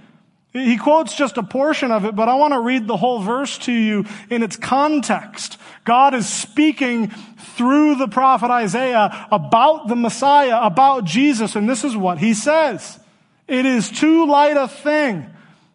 He 0.53 0.79
quotes 0.79 1.15
just 1.15 1.37
a 1.37 1.43
portion 1.43 1.91
of 1.91 2.05
it, 2.05 2.17
but 2.17 2.29
I 2.29 2.35
want 2.37 2.55
to 2.55 2.61
read 2.61 2.87
the 2.87 2.97
whole 2.97 3.21
verse 3.21 3.59
to 3.59 3.73
you 3.73 4.07
in 4.31 4.43
its 4.43 4.57
context. 4.57 5.59
God 5.85 6.15
is 6.15 6.29
speaking 6.29 7.09
through 7.09 7.97
the 7.97 8.09
prophet 8.09 8.51
Isaiah 8.51 9.27
about 9.31 9.89
the 9.89 9.97
Messiah, 9.97 10.61
about 10.63 11.05
Jesus, 11.05 11.55
and 11.55 11.69
this 11.69 11.85
is 11.85 11.97
what 11.97 12.19
he 12.19 12.35
says. 12.35 12.99
It 13.47 13.67
is 13.67 13.91
too 13.91 14.27
light 14.27 14.57
a 14.57 14.69
thing 14.69 15.29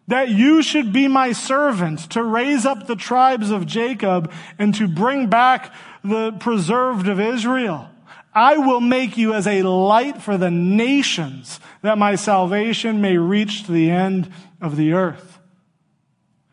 that 0.08 0.28
you 0.28 0.62
should 0.62 0.92
be 0.92 1.08
my 1.08 1.32
servant 1.32 2.10
to 2.10 2.22
raise 2.22 2.66
up 2.66 2.86
the 2.86 2.96
tribes 2.96 3.50
of 3.50 3.66
Jacob 3.66 4.30
and 4.58 4.74
to 4.74 4.86
bring 4.86 5.28
back 5.28 5.72
the 6.02 6.32
preserved 6.32 7.08
of 7.08 7.18
Israel. 7.20 7.88
I 8.34 8.56
will 8.56 8.80
make 8.80 9.16
you 9.16 9.32
as 9.32 9.46
a 9.46 9.62
light 9.62 10.20
for 10.20 10.36
the 10.36 10.50
nations 10.50 11.60
that 11.82 11.98
my 11.98 12.16
salvation 12.16 13.00
may 13.00 13.16
reach 13.16 13.64
to 13.64 13.72
the 13.72 13.90
end 13.90 14.30
of 14.60 14.76
the 14.76 14.92
earth. 14.92 15.38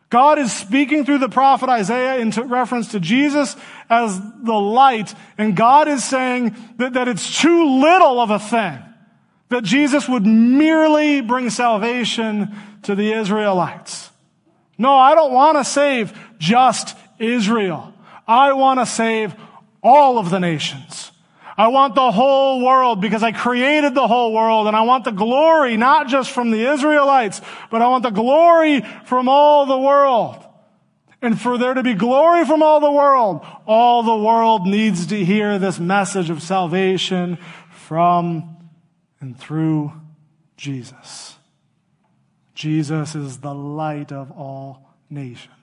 God 0.08 0.38
is 0.38 0.52
speaking 0.52 1.04
through 1.04 1.18
the 1.18 1.28
prophet 1.28 1.70
Isaiah 1.70 2.20
in 2.20 2.30
reference 2.48 2.88
to 2.88 3.00
Jesus 3.00 3.56
as 3.88 4.20
the 4.20 4.52
light, 4.52 5.14
and 5.38 5.56
God 5.56 5.88
is 5.88 6.04
saying 6.04 6.54
that, 6.76 6.92
that 6.92 7.08
it's 7.08 7.40
too 7.40 7.80
little 7.80 8.20
of 8.20 8.30
a 8.30 8.38
thing 8.38 8.78
that 9.48 9.64
Jesus 9.64 10.08
would 10.08 10.26
merely 10.26 11.20
bring 11.20 11.50
salvation 11.50 12.54
to 12.82 12.94
the 12.94 13.12
Israelites. 13.12 14.10
No, 14.78 14.96
I 14.96 15.14
don't 15.14 15.32
want 15.32 15.58
to 15.58 15.64
save 15.64 16.18
just 16.38 16.96
Israel. 17.18 17.94
I 18.26 18.52
want 18.54 18.80
to 18.80 18.86
save 18.86 19.34
all 19.82 20.18
of 20.18 20.30
the 20.30 20.40
nations. 20.40 21.11
I 21.56 21.68
want 21.68 21.94
the 21.94 22.10
whole 22.10 22.64
world 22.64 23.00
because 23.00 23.22
I 23.22 23.32
created 23.32 23.94
the 23.94 24.06
whole 24.08 24.32
world 24.32 24.66
and 24.66 24.76
I 24.76 24.82
want 24.82 25.04
the 25.04 25.10
glory 25.10 25.76
not 25.76 26.08
just 26.08 26.30
from 26.30 26.50
the 26.50 26.72
Israelites, 26.72 27.40
but 27.70 27.82
I 27.82 27.88
want 27.88 28.02
the 28.02 28.10
glory 28.10 28.80
from 29.04 29.28
all 29.28 29.66
the 29.66 29.78
world. 29.78 30.42
And 31.20 31.40
for 31.40 31.56
there 31.56 31.74
to 31.74 31.82
be 31.82 31.94
glory 31.94 32.44
from 32.44 32.62
all 32.62 32.80
the 32.80 32.90
world, 32.90 33.46
all 33.66 34.02
the 34.02 34.16
world 34.16 34.66
needs 34.66 35.06
to 35.06 35.24
hear 35.24 35.58
this 35.58 35.78
message 35.78 36.30
of 36.30 36.42
salvation 36.42 37.38
from 37.70 38.56
and 39.20 39.38
through 39.38 39.92
Jesus. 40.56 41.36
Jesus 42.54 43.14
is 43.14 43.38
the 43.38 43.54
light 43.54 44.10
of 44.10 44.32
all 44.32 44.96
nations. 45.08 45.61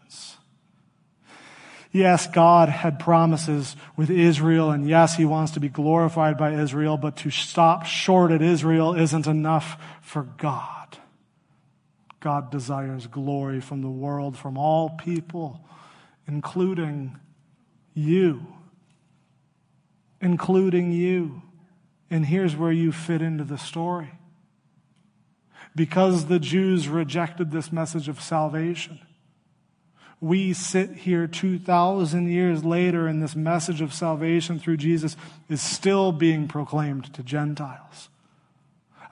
Yes, 1.99 2.27
God 2.27 2.69
had 2.69 2.97
promises 2.97 3.75
with 3.97 4.09
Israel, 4.09 4.71
and 4.71 4.87
yes, 4.87 5.17
He 5.17 5.25
wants 5.25 5.51
to 5.51 5.59
be 5.59 5.67
glorified 5.67 6.37
by 6.37 6.53
Israel, 6.53 6.95
but 6.95 7.17
to 7.17 7.29
stop 7.29 7.85
short 7.85 8.31
at 8.31 8.41
Israel 8.41 8.93
isn't 8.93 9.27
enough 9.27 9.75
for 10.01 10.23
God. 10.37 10.97
God 12.21 12.51
desires 12.51 13.05
glory 13.05 13.59
from 13.59 13.81
the 13.81 13.89
world, 13.89 14.37
from 14.37 14.57
all 14.57 14.91
people, 14.91 15.59
including 16.25 17.19
you. 17.93 18.47
Including 20.21 20.93
you. 20.93 21.41
And 22.09 22.25
here's 22.25 22.55
where 22.55 22.71
you 22.71 22.93
fit 22.93 23.21
into 23.21 23.43
the 23.43 23.57
story. 23.57 24.11
Because 25.75 26.27
the 26.27 26.39
Jews 26.39 26.87
rejected 26.87 27.51
this 27.51 27.73
message 27.73 28.07
of 28.07 28.21
salvation, 28.21 29.01
we 30.21 30.53
sit 30.53 30.91
here 30.91 31.27
2,000 31.27 32.29
years 32.29 32.65
later 32.65 33.07
and 33.07 33.21
this 33.21 33.35
message 33.35 33.81
of 33.81 33.93
salvation 33.93 34.59
through 34.59 34.77
Jesus 34.77 35.15
is 35.47 35.61
still 35.61 36.11
being 36.11 36.47
proclaimed 36.47 37.13
to 37.13 37.23
Gentiles. 37.23 38.09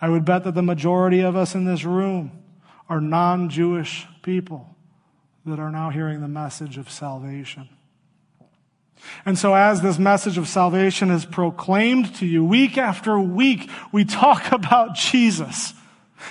I 0.02 0.10
would 0.10 0.26
bet 0.26 0.43
that 0.43 0.54
the 0.54 0.62
majority 0.62 1.22
of 1.22 1.36
us 1.36 1.56
in 1.56 1.65
this 1.65 1.84
room 1.84 2.43
are 2.89 3.02
non 3.02 3.50
Jewish 3.50 4.06
people 4.22 4.76
that 5.46 5.60
are 5.60 5.72
now 5.72 5.89
hearing 5.89 6.22
the 6.22 6.28
message 6.28 6.78
of 6.78 6.89
salvation. 6.89 7.70
And 9.26 9.38
so, 9.38 9.54
as 9.54 9.82
this 9.82 9.98
message 9.98 10.38
of 10.38 10.48
salvation 10.48 11.12
is 11.12 11.26
proclaimed 11.26 12.15
to 12.15 12.26
you 12.26 12.43
week 12.43 12.78
after 12.78 13.20
week, 13.20 13.70
we 13.91 14.06
talk 14.06 14.52
about 14.52 14.96
Jesus. 14.96 15.74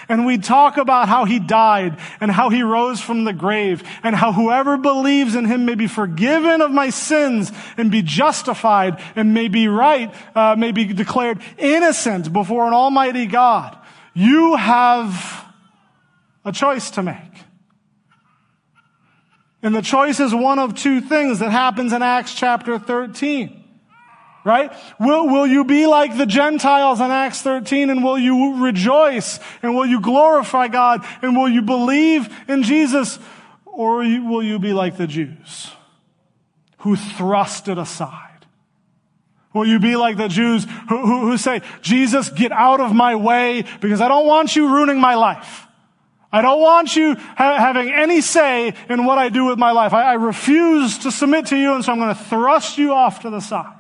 And 0.09 0.27
we 0.27 0.39
talk 0.39 0.77
about 0.77 1.09
how 1.09 1.25
he 1.25 1.39
died 1.39 1.99
and 2.21 2.31
how 2.31 2.49
he 2.49 2.63
rose 2.63 3.01
from 3.01 3.25
the 3.25 3.33
grave 3.33 3.83
and 4.03 4.15
how 4.15 4.33
whoever 4.33 4.77
believes 4.77 5.35
in 5.35 5.45
him 5.45 5.65
may 5.65 5.75
be 5.75 5.87
forgiven 5.87 6.61
of 6.61 6.71
my 6.71 6.91
sins 6.91 7.53
and 7.77 7.91
be 7.91 8.03
justified 8.03 9.01
and 9.15 9.35
may 9.35 9.49
be 9.49 9.69
right, 9.69 10.15
uh, 10.35 10.57
may 10.57 10.73
be 10.73 10.85
declared 10.93 11.41
innocent 11.59 12.33
before 12.33 12.67
an 12.67 12.73
almighty 12.73 13.27
God. 13.27 13.77
You 14.15 14.57
have 14.57 15.45
a 16.45 16.53
choice 16.53 16.91
to 16.93 17.03
make. 17.03 17.17
And 19.63 19.75
the 19.75 19.83
choice 19.83 20.21
is 20.21 20.35
one 20.35 20.59
of 20.59 20.75
two 20.75 21.01
things 21.01 21.41
that 21.41 21.51
happens 21.51 21.93
in 21.93 22.03
Acts 22.03 22.35
chapter 22.35 22.79
13 22.79 23.65
right? 24.47 24.73
Will, 25.01 25.27
will 25.27 25.47
you 25.47 25.65
be 25.65 25.89
like 25.89 26.17
the 26.17 26.25
Gentiles 26.25 27.01
in 27.01 27.11
Acts 27.11 27.43
13 27.43 27.91
and 27.91 28.05
will 28.05 28.17
you 28.17 28.65
rejoice 28.65 29.41
and 29.61 29.75
will 29.75 29.87
you 29.87 30.01
glorify 30.01 30.69
God 30.69 31.05
and 31.21 31.37
will 31.37 31.49
you 31.49 31.63
believe 31.63 32.33
in 32.47 32.63
Jesus 32.63 33.19
or 33.65 33.97
will 33.99 34.45
you 34.45 34.61
be 34.61 34.73
like 34.73 34.97
the 34.97 35.09
Jews 35.09 35.73
who 36.79 36.95
thrust 36.95 37.67
it 37.67 37.77
aside? 37.77 38.47
Will 39.53 39.67
you 39.67 39.81
be 39.81 39.97
like 39.97 40.17
the 40.17 40.29
Jews 40.29 40.65
who, 40.89 41.05
who, 41.05 41.21
who 41.31 41.39
say, 41.39 41.63
Jesus, 41.83 42.31
get 42.31 42.53
out 42.53 42.79
of 42.79 42.95
my 42.95 43.17
way 43.17 43.65
because 43.81 44.01
I 44.01 44.07
don't 44.07 44.27
want 44.27 44.55
you 44.55 44.73
ruining 44.73 45.01
my 45.01 45.17
life. 45.17 45.67
I 46.31 46.41
don't 46.43 46.61
want 46.61 46.95
you 46.95 47.17
ha- 47.17 47.59
having 47.59 47.91
any 47.91 48.21
say 48.21 48.75
in 48.89 49.07
what 49.07 49.19
I 49.19 49.29
do 49.29 49.47
with 49.47 49.59
my 49.59 49.73
life. 49.73 49.93
I, 49.93 50.03
I 50.03 50.15
refuse 50.15 50.99
to 50.99 51.11
submit 51.11 51.47
to 51.47 51.57
you 51.57 51.75
and 51.75 51.85
so 51.85 51.91
I'm 51.91 51.99
going 51.99 52.15
to 52.15 52.25
thrust 52.25 52.79
you 52.79 52.93
off 52.93 53.23
to 53.23 53.31
the 53.31 53.41
side. 53.41 53.76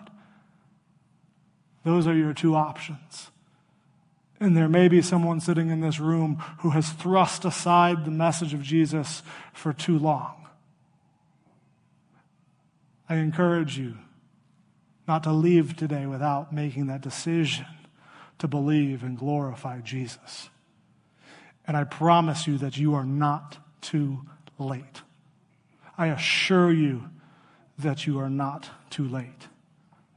Those 1.87 2.09
are 2.09 2.17
your 2.17 2.35
two 2.35 2.57
options. 2.57 3.31
And 4.41 4.57
there 4.57 4.69
may 4.69 4.89
be 4.89 5.01
someone 5.01 5.39
sitting 5.39 5.71
in 5.71 5.83
this 5.83 6.01
room 6.01 6.43
who 6.59 6.71
has 6.71 6.91
thrust 6.91 7.45
aside 7.45 8.05
the 8.05 8.11
message 8.11 8.53
of 8.53 8.61
Jesus 8.61 9.23
for 9.53 9.73
too 9.73 9.97
long. 9.97 10.49
I 13.09 13.15
encourage 13.19 13.79
you 13.79 13.99
not 15.07 15.23
to 15.23 15.33
leave 15.33 15.77
today 15.77 16.07
without 16.07 16.53
making 16.53 16.89
that 16.89 17.03
decision 17.03 17.67
to 18.39 18.49
believe 18.49 19.05
and 19.05 19.17
glorify 19.17 19.81
Jesus. 19.81 20.51
And 21.69 21.77
I 21.77 21.85
promise 21.85 22.49
you 22.49 22.59
that 22.59 22.77
you 22.77 22.97
are 22.97 23.07
not 23.07 23.59
too 23.81 24.23
late. 24.59 25.03
I 25.97 26.09
assure 26.09 26.73
you 26.73 27.11
that 27.79 28.09
you 28.09 28.19
are 28.19 28.29
not 28.29 28.71
too 28.91 29.07
late 29.07 29.47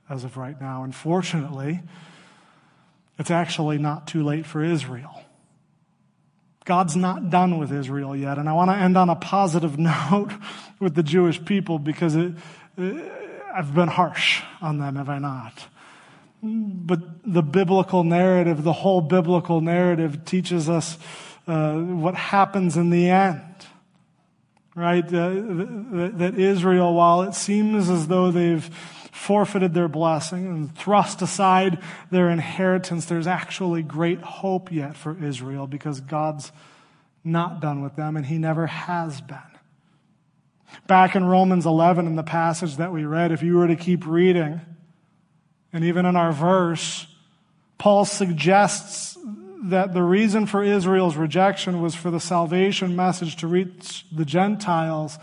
as 0.09 0.23
of 0.23 0.37
right 0.37 0.59
now. 0.59 0.83
Unfortunately, 0.83 1.81
it's 3.17 3.31
actually 3.31 3.77
not 3.77 4.07
too 4.07 4.23
late 4.23 4.45
for 4.45 4.63
Israel. 4.63 5.23
God's 6.65 6.95
not 6.95 7.29
done 7.29 7.57
with 7.57 7.71
Israel 7.71 8.15
yet. 8.15 8.37
And 8.37 8.47
I 8.47 8.53
want 8.53 8.69
to 8.71 8.75
end 8.75 8.97
on 8.97 9.09
a 9.09 9.15
positive 9.15 9.77
note 10.11 10.31
with 10.79 10.95
the 10.95 11.03
Jewish 11.03 11.43
people 11.43 11.79
because 11.79 12.15
it, 12.15 12.33
I've 13.53 13.73
been 13.73 13.87
harsh 13.87 14.41
on 14.61 14.79
them, 14.79 14.95
have 14.95 15.09
I 15.09 15.19
not? 15.19 15.65
But 16.41 16.99
the 17.25 17.41
biblical 17.41 18.03
narrative, 18.03 18.63
the 18.63 18.71
whole 18.71 19.01
biblical 19.01 19.61
narrative 19.61 20.23
teaches 20.23 20.69
us 20.69 20.97
uh, 21.47 21.73
what 21.73 22.15
happens 22.15 22.77
in 22.77 22.89
the 22.91 23.09
end. 23.09 23.41
Right? 24.75 25.03
Uh, 25.03 25.33
that 26.13 26.35
Israel, 26.37 26.93
while 26.93 27.23
it 27.23 27.33
seems 27.33 27.89
as 27.89 28.07
though 28.07 28.31
they've 28.31 28.69
forfeited 29.19 29.73
their 29.73 29.87
blessing 29.87 30.47
and 30.47 30.75
thrust 30.75 31.21
aside 31.21 31.77
their 32.09 32.29
inheritance, 32.29 33.05
there's 33.05 33.27
actually 33.27 33.83
great 33.83 34.21
hope 34.21 34.71
yet 34.71 34.95
for 34.95 35.21
Israel 35.23 35.67
because 35.67 35.99
God's 35.99 36.51
not 37.23 37.59
done 37.59 37.81
with 37.83 37.95
them 37.95 38.15
and 38.15 38.25
he 38.25 38.37
never 38.37 38.67
has 38.67 39.19
been. 39.21 39.37
Back 40.87 41.15
in 41.15 41.25
Romans 41.25 41.65
11, 41.65 42.07
in 42.07 42.15
the 42.15 42.23
passage 42.23 42.77
that 42.77 42.91
we 42.91 43.03
read, 43.03 43.31
if 43.31 43.43
you 43.43 43.57
were 43.57 43.67
to 43.67 43.75
keep 43.75 44.05
reading, 44.07 44.61
and 45.73 45.83
even 45.83 46.05
in 46.05 46.15
our 46.15 46.31
verse, 46.31 47.05
Paul 47.77 48.05
suggests 48.05 49.17
that 49.63 49.93
the 49.93 50.03
reason 50.03 50.45
for 50.45 50.63
Israel's 50.63 51.17
rejection 51.17 51.81
was 51.81 51.93
for 51.93 52.09
the 52.09 52.19
salvation 52.19 52.95
message 52.95 53.35
to 53.37 53.47
reach 53.47 54.05
the 54.11 54.25
Gentiles 54.25 55.19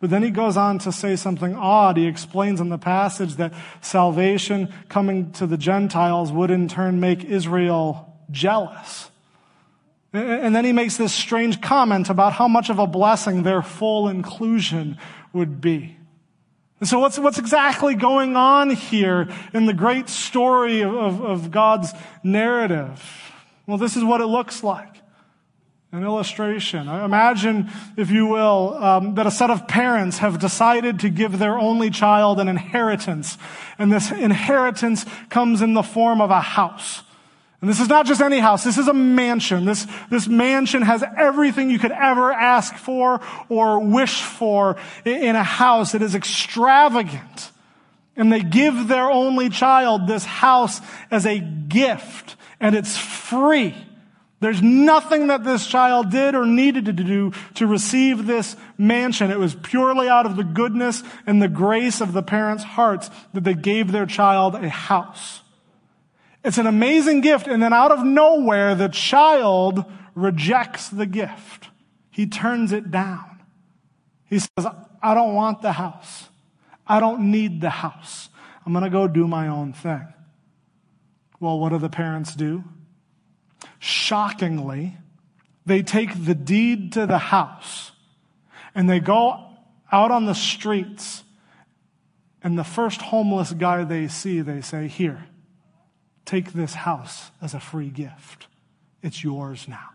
but 0.00 0.10
then 0.10 0.22
he 0.22 0.30
goes 0.30 0.56
on 0.56 0.78
to 0.80 0.92
say 0.92 1.16
something 1.16 1.56
odd. 1.56 1.96
He 1.96 2.06
explains 2.06 2.60
in 2.60 2.68
the 2.68 2.78
passage 2.78 3.34
that 3.36 3.52
salvation 3.80 4.72
coming 4.88 5.32
to 5.32 5.46
the 5.46 5.56
Gentiles 5.56 6.30
would 6.30 6.50
in 6.50 6.68
turn 6.68 7.00
make 7.00 7.24
Israel 7.24 8.16
jealous. 8.30 9.10
And 10.12 10.54
then 10.54 10.64
he 10.64 10.72
makes 10.72 10.96
this 10.96 11.12
strange 11.12 11.60
comment 11.60 12.08
about 12.08 12.32
how 12.32 12.48
much 12.48 12.70
of 12.70 12.78
a 12.78 12.86
blessing 12.86 13.42
their 13.42 13.60
full 13.60 14.08
inclusion 14.08 14.96
would 15.32 15.60
be. 15.60 15.96
And 16.80 16.88
so 16.88 17.00
what's, 17.00 17.18
what's 17.18 17.38
exactly 17.38 17.94
going 17.94 18.36
on 18.36 18.70
here 18.70 19.28
in 19.52 19.66
the 19.66 19.74
great 19.74 20.08
story 20.08 20.82
of, 20.82 20.94
of, 20.94 21.20
of 21.20 21.50
God's 21.50 21.92
narrative? 22.22 23.02
Well, 23.66 23.78
this 23.78 23.96
is 23.96 24.04
what 24.04 24.20
it 24.20 24.26
looks 24.26 24.62
like. 24.62 24.97
An 25.90 26.04
illustration. 26.04 26.86
Imagine, 26.86 27.70
if 27.96 28.10
you 28.10 28.26
will, 28.26 28.76
um, 28.78 29.14
that 29.14 29.26
a 29.26 29.30
set 29.30 29.50
of 29.50 29.66
parents 29.66 30.18
have 30.18 30.38
decided 30.38 31.00
to 31.00 31.08
give 31.08 31.38
their 31.38 31.58
only 31.58 31.88
child 31.88 32.40
an 32.40 32.48
inheritance. 32.48 33.38
And 33.78 33.90
this 33.90 34.12
inheritance 34.12 35.06
comes 35.30 35.62
in 35.62 35.72
the 35.72 35.82
form 35.82 36.20
of 36.20 36.30
a 36.30 36.42
house. 36.42 37.02
And 37.62 37.70
this 37.70 37.80
is 37.80 37.88
not 37.88 38.04
just 38.04 38.20
any 38.20 38.38
house. 38.38 38.64
This 38.64 38.76
is 38.76 38.86
a 38.86 38.92
mansion. 38.92 39.64
This, 39.64 39.86
this 40.10 40.28
mansion 40.28 40.82
has 40.82 41.02
everything 41.16 41.70
you 41.70 41.78
could 41.78 41.92
ever 41.92 42.34
ask 42.34 42.74
for 42.76 43.22
or 43.48 43.80
wish 43.80 44.20
for 44.20 44.76
in 45.06 45.36
a 45.36 45.42
house. 45.42 45.94
It 45.94 46.02
is 46.02 46.14
extravagant. 46.14 47.50
And 48.14 48.30
they 48.30 48.42
give 48.42 48.88
their 48.88 49.10
only 49.10 49.48
child 49.48 50.06
this 50.06 50.26
house 50.26 50.82
as 51.10 51.24
a 51.24 51.38
gift. 51.38 52.36
And 52.60 52.74
it's 52.74 52.98
free. 52.98 53.74
There's 54.40 54.62
nothing 54.62 55.28
that 55.28 55.42
this 55.42 55.66
child 55.66 56.10
did 56.10 56.36
or 56.36 56.46
needed 56.46 56.84
to 56.84 56.92
do 56.92 57.32
to 57.54 57.66
receive 57.66 58.26
this 58.26 58.56
mansion. 58.76 59.32
It 59.32 59.38
was 59.38 59.56
purely 59.56 60.08
out 60.08 60.26
of 60.26 60.36
the 60.36 60.44
goodness 60.44 61.02
and 61.26 61.42
the 61.42 61.48
grace 61.48 62.00
of 62.00 62.12
the 62.12 62.22
parents' 62.22 62.62
hearts 62.62 63.10
that 63.34 63.42
they 63.42 63.54
gave 63.54 63.90
their 63.90 64.06
child 64.06 64.54
a 64.54 64.68
house. 64.68 65.42
It's 66.44 66.58
an 66.58 66.68
amazing 66.68 67.20
gift. 67.20 67.48
And 67.48 67.60
then 67.60 67.72
out 67.72 67.90
of 67.90 68.04
nowhere, 68.04 68.76
the 68.76 68.88
child 68.88 69.84
rejects 70.14 70.88
the 70.88 71.06
gift. 71.06 71.68
He 72.10 72.26
turns 72.26 72.70
it 72.70 72.92
down. 72.92 73.42
He 74.24 74.38
says, 74.38 74.66
I 75.02 75.14
don't 75.14 75.34
want 75.34 75.62
the 75.62 75.72
house. 75.72 76.28
I 76.86 77.00
don't 77.00 77.32
need 77.32 77.60
the 77.60 77.70
house. 77.70 78.28
I'm 78.64 78.72
going 78.72 78.84
to 78.84 78.90
go 78.90 79.08
do 79.08 79.26
my 79.26 79.48
own 79.48 79.72
thing. 79.72 80.06
Well, 81.40 81.58
what 81.58 81.70
do 81.70 81.78
the 81.78 81.88
parents 81.88 82.34
do? 82.36 82.62
Shockingly, 83.78 84.96
they 85.66 85.82
take 85.82 86.24
the 86.24 86.34
deed 86.34 86.92
to 86.94 87.06
the 87.06 87.18
house 87.18 87.92
and 88.74 88.88
they 88.88 89.00
go 89.00 89.44
out 89.90 90.10
on 90.10 90.26
the 90.26 90.34
streets 90.34 91.24
and 92.42 92.58
the 92.58 92.64
first 92.64 93.02
homeless 93.02 93.52
guy 93.52 93.84
they 93.84 94.08
see, 94.08 94.40
they 94.40 94.60
say, 94.60 94.86
Here, 94.86 95.26
take 96.24 96.52
this 96.52 96.74
house 96.74 97.30
as 97.42 97.54
a 97.54 97.60
free 97.60 97.90
gift. 97.90 98.46
It's 99.02 99.24
yours 99.24 99.66
now. 99.68 99.90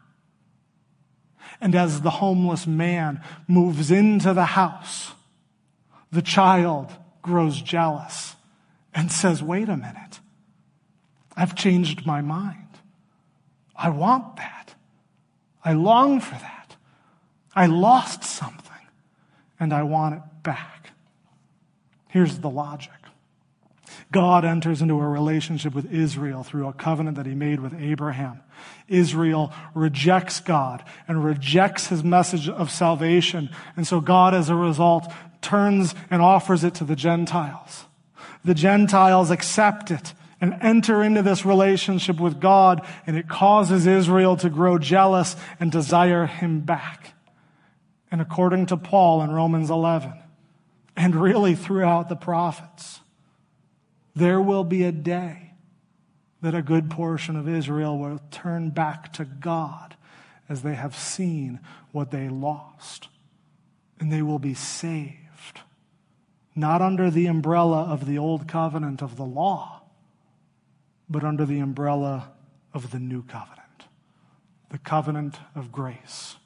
And 1.62 1.76
as 1.76 2.02
the 2.02 2.10
homeless 2.10 2.68
man 2.68 3.22
moves 3.48 3.92
into 3.92 4.34
the 4.34 4.46
house, 4.46 5.14
the 6.12 6.22
child 6.22 6.92
grows 7.22 7.62
jealous 7.62 8.36
and 8.94 9.12
says, 9.12 9.42
Wait 9.42 9.70
a 9.70 9.78
minute. 9.78 10.20
I've 11.36 11.56
changed 11.56 12.06
my 12.06 12.22
mind. 12.22 12.63
I 13.84 13.90
want 13.90 14.38
that. 14.38 14.74
I 15.64 15.74
long 15.74 16.22
for 16.22 16.36
that. 16.36 16.78
I 17.54 17.66
lost 17.66 18.24
something 18.24 18.72
and 19.60 19.74
I 19.74 19.84
want 19.84 20.16
it 20.16 20.22
back. 20.42 20.92
Here's 22.08 22.40
the 22.40 22.50
logic. 22.50 22.94
God 24.10 24.46
enters 24.46 24.82
into 24.82 25.02
a 25.02 25.08
relationship 25.08 25.76
with 25.76 25.92
Israel 25.92 26.44
through 26.44 26.68
a 26.68 26.74
covenant 26.74 27.18
that 27.18 27.26
he 27.26 27.36
made 27.36 27.60
with 27.60 27.74
Abraham. 27.74 28.40
Israel 28.88 29.52
rejects 29.74 30.40
God 30.40 30.82
and 31.06 31.22
rejects 31.22 31.88
his 31.88 32.06
message 32.06 32.48
of 32.48 32.72
salvation. 32.72 33.50
And 33.76 33.86
so 33.86 34.00
God, 34.00 34.34
as 34.34 34.50
a 34.50 34.56
result, 34.56 35.12
turns 35.42 35.94
and 36.10 36.22
offers 36.22 36.64
it 36.64 36.76
to 36.76 36.86
the 36.86 36.96
Gentiles. 36.96 37.84
The 38.46 38.54
Gentiles 38.54 39.30
accept 39.30 39.92
it 39.92 40.14
and 40.44 40.58
enter 40.60 41.02
into 41.02 41.22
this 41.22 41.46
relationship 41.46 42.20
with 42.20 42.42
God, 42.42 42.86
and 43.08 43.16
it 43.16 43.30
causes 43.30 43.88
Israel 43.88 44.36
to 44.36 44.50
grow 44.50 44.78
jealous 44.78 45.38
and 45.58 45.72
desire 45.72 46.26
him 46.26 46.60
back. 46.60 47.14
And 48.12 48.20
according 48.20 48.66
to 48.66 48.76
Paul 48.76 49.22
in 49.22 49.32
Romans 49.32 49.70
11, 49.70 50.12
and 50.98 51.16
really 51.16 51.56
throughout 51.56 52.10
the 52.10 52.18
prophets, 52.18 53.00
there 54.18 54.42
will 54.42 54.66
be 54.66 54.84
a 54.84 54.92
day 54.92 55.54
that 56.42 56.54
a 56.54 56.62
good 56.62 56.90
portion 56.90 57.38
of 57.38 57.48
Israel 57.48 57.98
will 57.98 58.20
turn 58.30 58.70
back 58.70 59.14
to 59.14 59.24
God 59.24 59.96
as 60.50 60.62
they 60.62 60.76
have 60.76 60.94
seen 60.94 61.62
what 61.94 62.12
they 62.12 62.28
lost, 62.28 63.08
and 63.98 64.12
they 64.12 64.22
will 64.22 64.40
be 64.40 64.54
saved, 64.54 65.62
not 66.54 66.82
under 66.82 67.10
the 67.10 67.28
umbrella 67.28 67.84
of 67.84 68.06
the 68.06 68.18
old 68.18 68.46
covenant 68.46 69.02
of 69.02 69.16
the 69.16 69.24
law 69.24 69.80
but 71.10 71.24
under 71.24 71.46
the 71.46 71.60
umbrella 71.60 72.32
of 72.74 72.92
the 72.92 73.00
new 73.00 73.24
covenant, 73.24 73.86
the 74.70 74.78
covenant 74.78 75.38
of 75.56 75.72
grace 75.72 76.38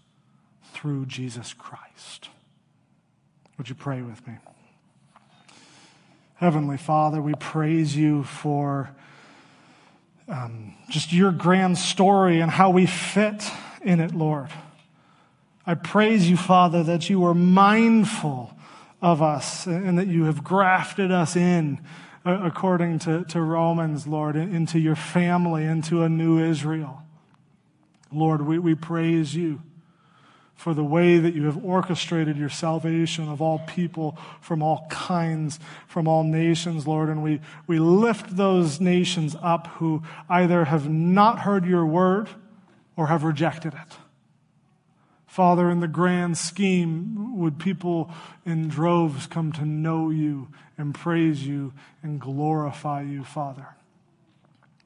through 0.73 1.05
Jesus 1.05 1.53
Christ. 1.53 2.29
Would 3.57 3.69
you 3.69 3.75
pray 3.75 4.01
with 4.01 4.25
me? 4.27 4.35
Heavenly 6.35 6.77
Father, 6.77 7.21
we 7.21 7.33
praise 7.33 7.95
you 7.95 8.23
for 8.23 8.91
um, 10.27 10.75
just 10.89 11.11
your 11.11 11.31
grand 11.31 11.77
story 11.77 12.41
and 12.41 12.51
how 12.51 12.69
we 12.69 12.85
fit 12.85 13.43
in 13.81 13.99
it, 13.99 14.13
Lord. 14.13 14.49
I 15.65 15.73
praise 15.73 16.29
you, 16.29 16.37
Father, 16.37 16.83
that 16.83 17.09
you 17.09 17.25
are 17.25 17.33
mindful 17.33 18.55
of 19.01 19.21
us 19.21 19.65
and 19.65 19.97
that 19.97 20.07
you 20.07 20.25
have 20.25 20.43
grafted 20.43 21.11
us 21.11 21.35
in 21.35 21.79
according 22.27 22.99
to, 22.99 23.23
to 23.25 23.41
Romans, 23.41 24.07
Lord, 24.07 24.35
into 24.35 24.79
your 24.79 24.95
family, 24.95 25.63
into 25.65 26.03
a 26.03 26.09
new 26.09 26.39
Israel. 26.39 27.01
Lord, 28.11 28.41
we, 28.41 28.59
we 28.59 28.75
praise 28.75 29.35
you 29.35 29.61
for 30.55 30.73
the 30.73 30.83
way 30.83 31.19
that 31.19 31.35
you 31.35 31.45
have 31.45 31.63
orchestrated 31.63 32.35
your 32.35 32.49
salvation 32.49 33.29
of 33.29 33.41
all 33.41 33.59
people 33.59 34.17
from 34.41 34.63
all 34.63 34.87
kinds, 34.89 35.59
from 35.87 36.07
all 36.07 36.23
nations, 36.23 36.87
Lord. 36.87 37.09
And 37.09 37.21
we, 37.21 37.39
we 37.67 37.77
lift 37.77 38.35
those 38.35 38.81
nations 38.81 39.35
up 39.41 39.67
who 39.67 40.01
either 40.27 40.65
have 40.65 40.89
not 40.89 41.39
heard 41.39 41.65
your 41.65 41.85
word 41.85 42.29
or 42.95 43.07
have 43.07 43.23
rejected 43.23 43.73
it. 43.73 43.97
Father, 45.37 45.69
in 45.69 45.81
the 45.81 45.87
grand 45.87 46.35
scheme, 46.35 47.37
would 47.37 47.59
people 47.59 48.09
in 48.43 48.69
droves 48.69 49.27
come 49.27 49.51
to 49.51 49.65
know 49.65 50.09
you 50.09 50.47
and 50.79 50.95
praise 50.95 51.45
you 51.45 51.73
and 52.01 52.19
glorify 52.19 53.03
you, 53.03 53.23
Father? 53.23 53.67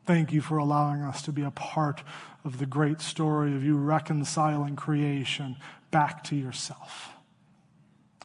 Thank 0.05 0.33
you 0.33 0.41
for 0.41 0.57
allowing 0.57 1.03
us 1.03 1.21
to 1.21 1.31
be 1.31 1.41
a 1.41 1.51
part 1.51 2.03
of 2.43 2.57
the 2.57 2.65
great 2.65 2.99
story 2.99 3.55
of 3.55 3.63
you 3.63 3.77
reconciling 3.77 4.75
creation 4.75 5.55
back 5.89 6.21
to 6.25 6.35
yourself. 6.35 7.11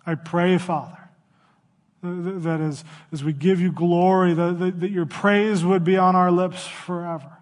I 0.04 0.16
pray, 0.16 0.58
Father, 0.58 0.98
that 2.02 2.60
as, 2.60 2.82
as 3.12 3.22
we 3.22 3.34
give 3.34 3.60
you 3.60 3.70
glory, 3.70 4.34
that, 4.34 4.58
that, 4.58 4.80
that 4.80 4.90
your 4.90 5.06
praise 5.06 5.64
would 5.64 5.84
be 5.84 5.96
on 5.96 6.16
our 6.16 6.32
lips 6.32 6.66
forever, 6.66 7.36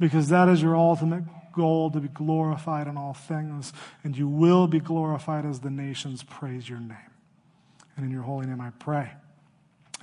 because 0.00 0.28
that 0.30 0.48
is 0.48 0.60
your 0.60 0.74
ultimate 0.74 1.22
goal 1.52 1.90
to 1.90 2.00
be 2.00 2.08
glorified 2.08 2.86
in 2.86 2.96
all 2.96 3.14
things, 3.14 3.72
and 4.04 4.16
you 4.16 4.28
will 4.28 4.66
be 4.66 4.80
glorified 4.80 5.44
as 5.44 5.60
the 5.60 5.70
nations 5.70 6.22
praise 6.22 6.68
your 6.68 6.80
name. 6.80 6.96
And 7.96 8.04
in 8.06 8.10
your 8.10 8.22
holy 8.22 8.46
name 8.46 8.60
I 8.60 8.70
pray. 8.78 9.12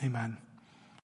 Amen. 0.04 0.38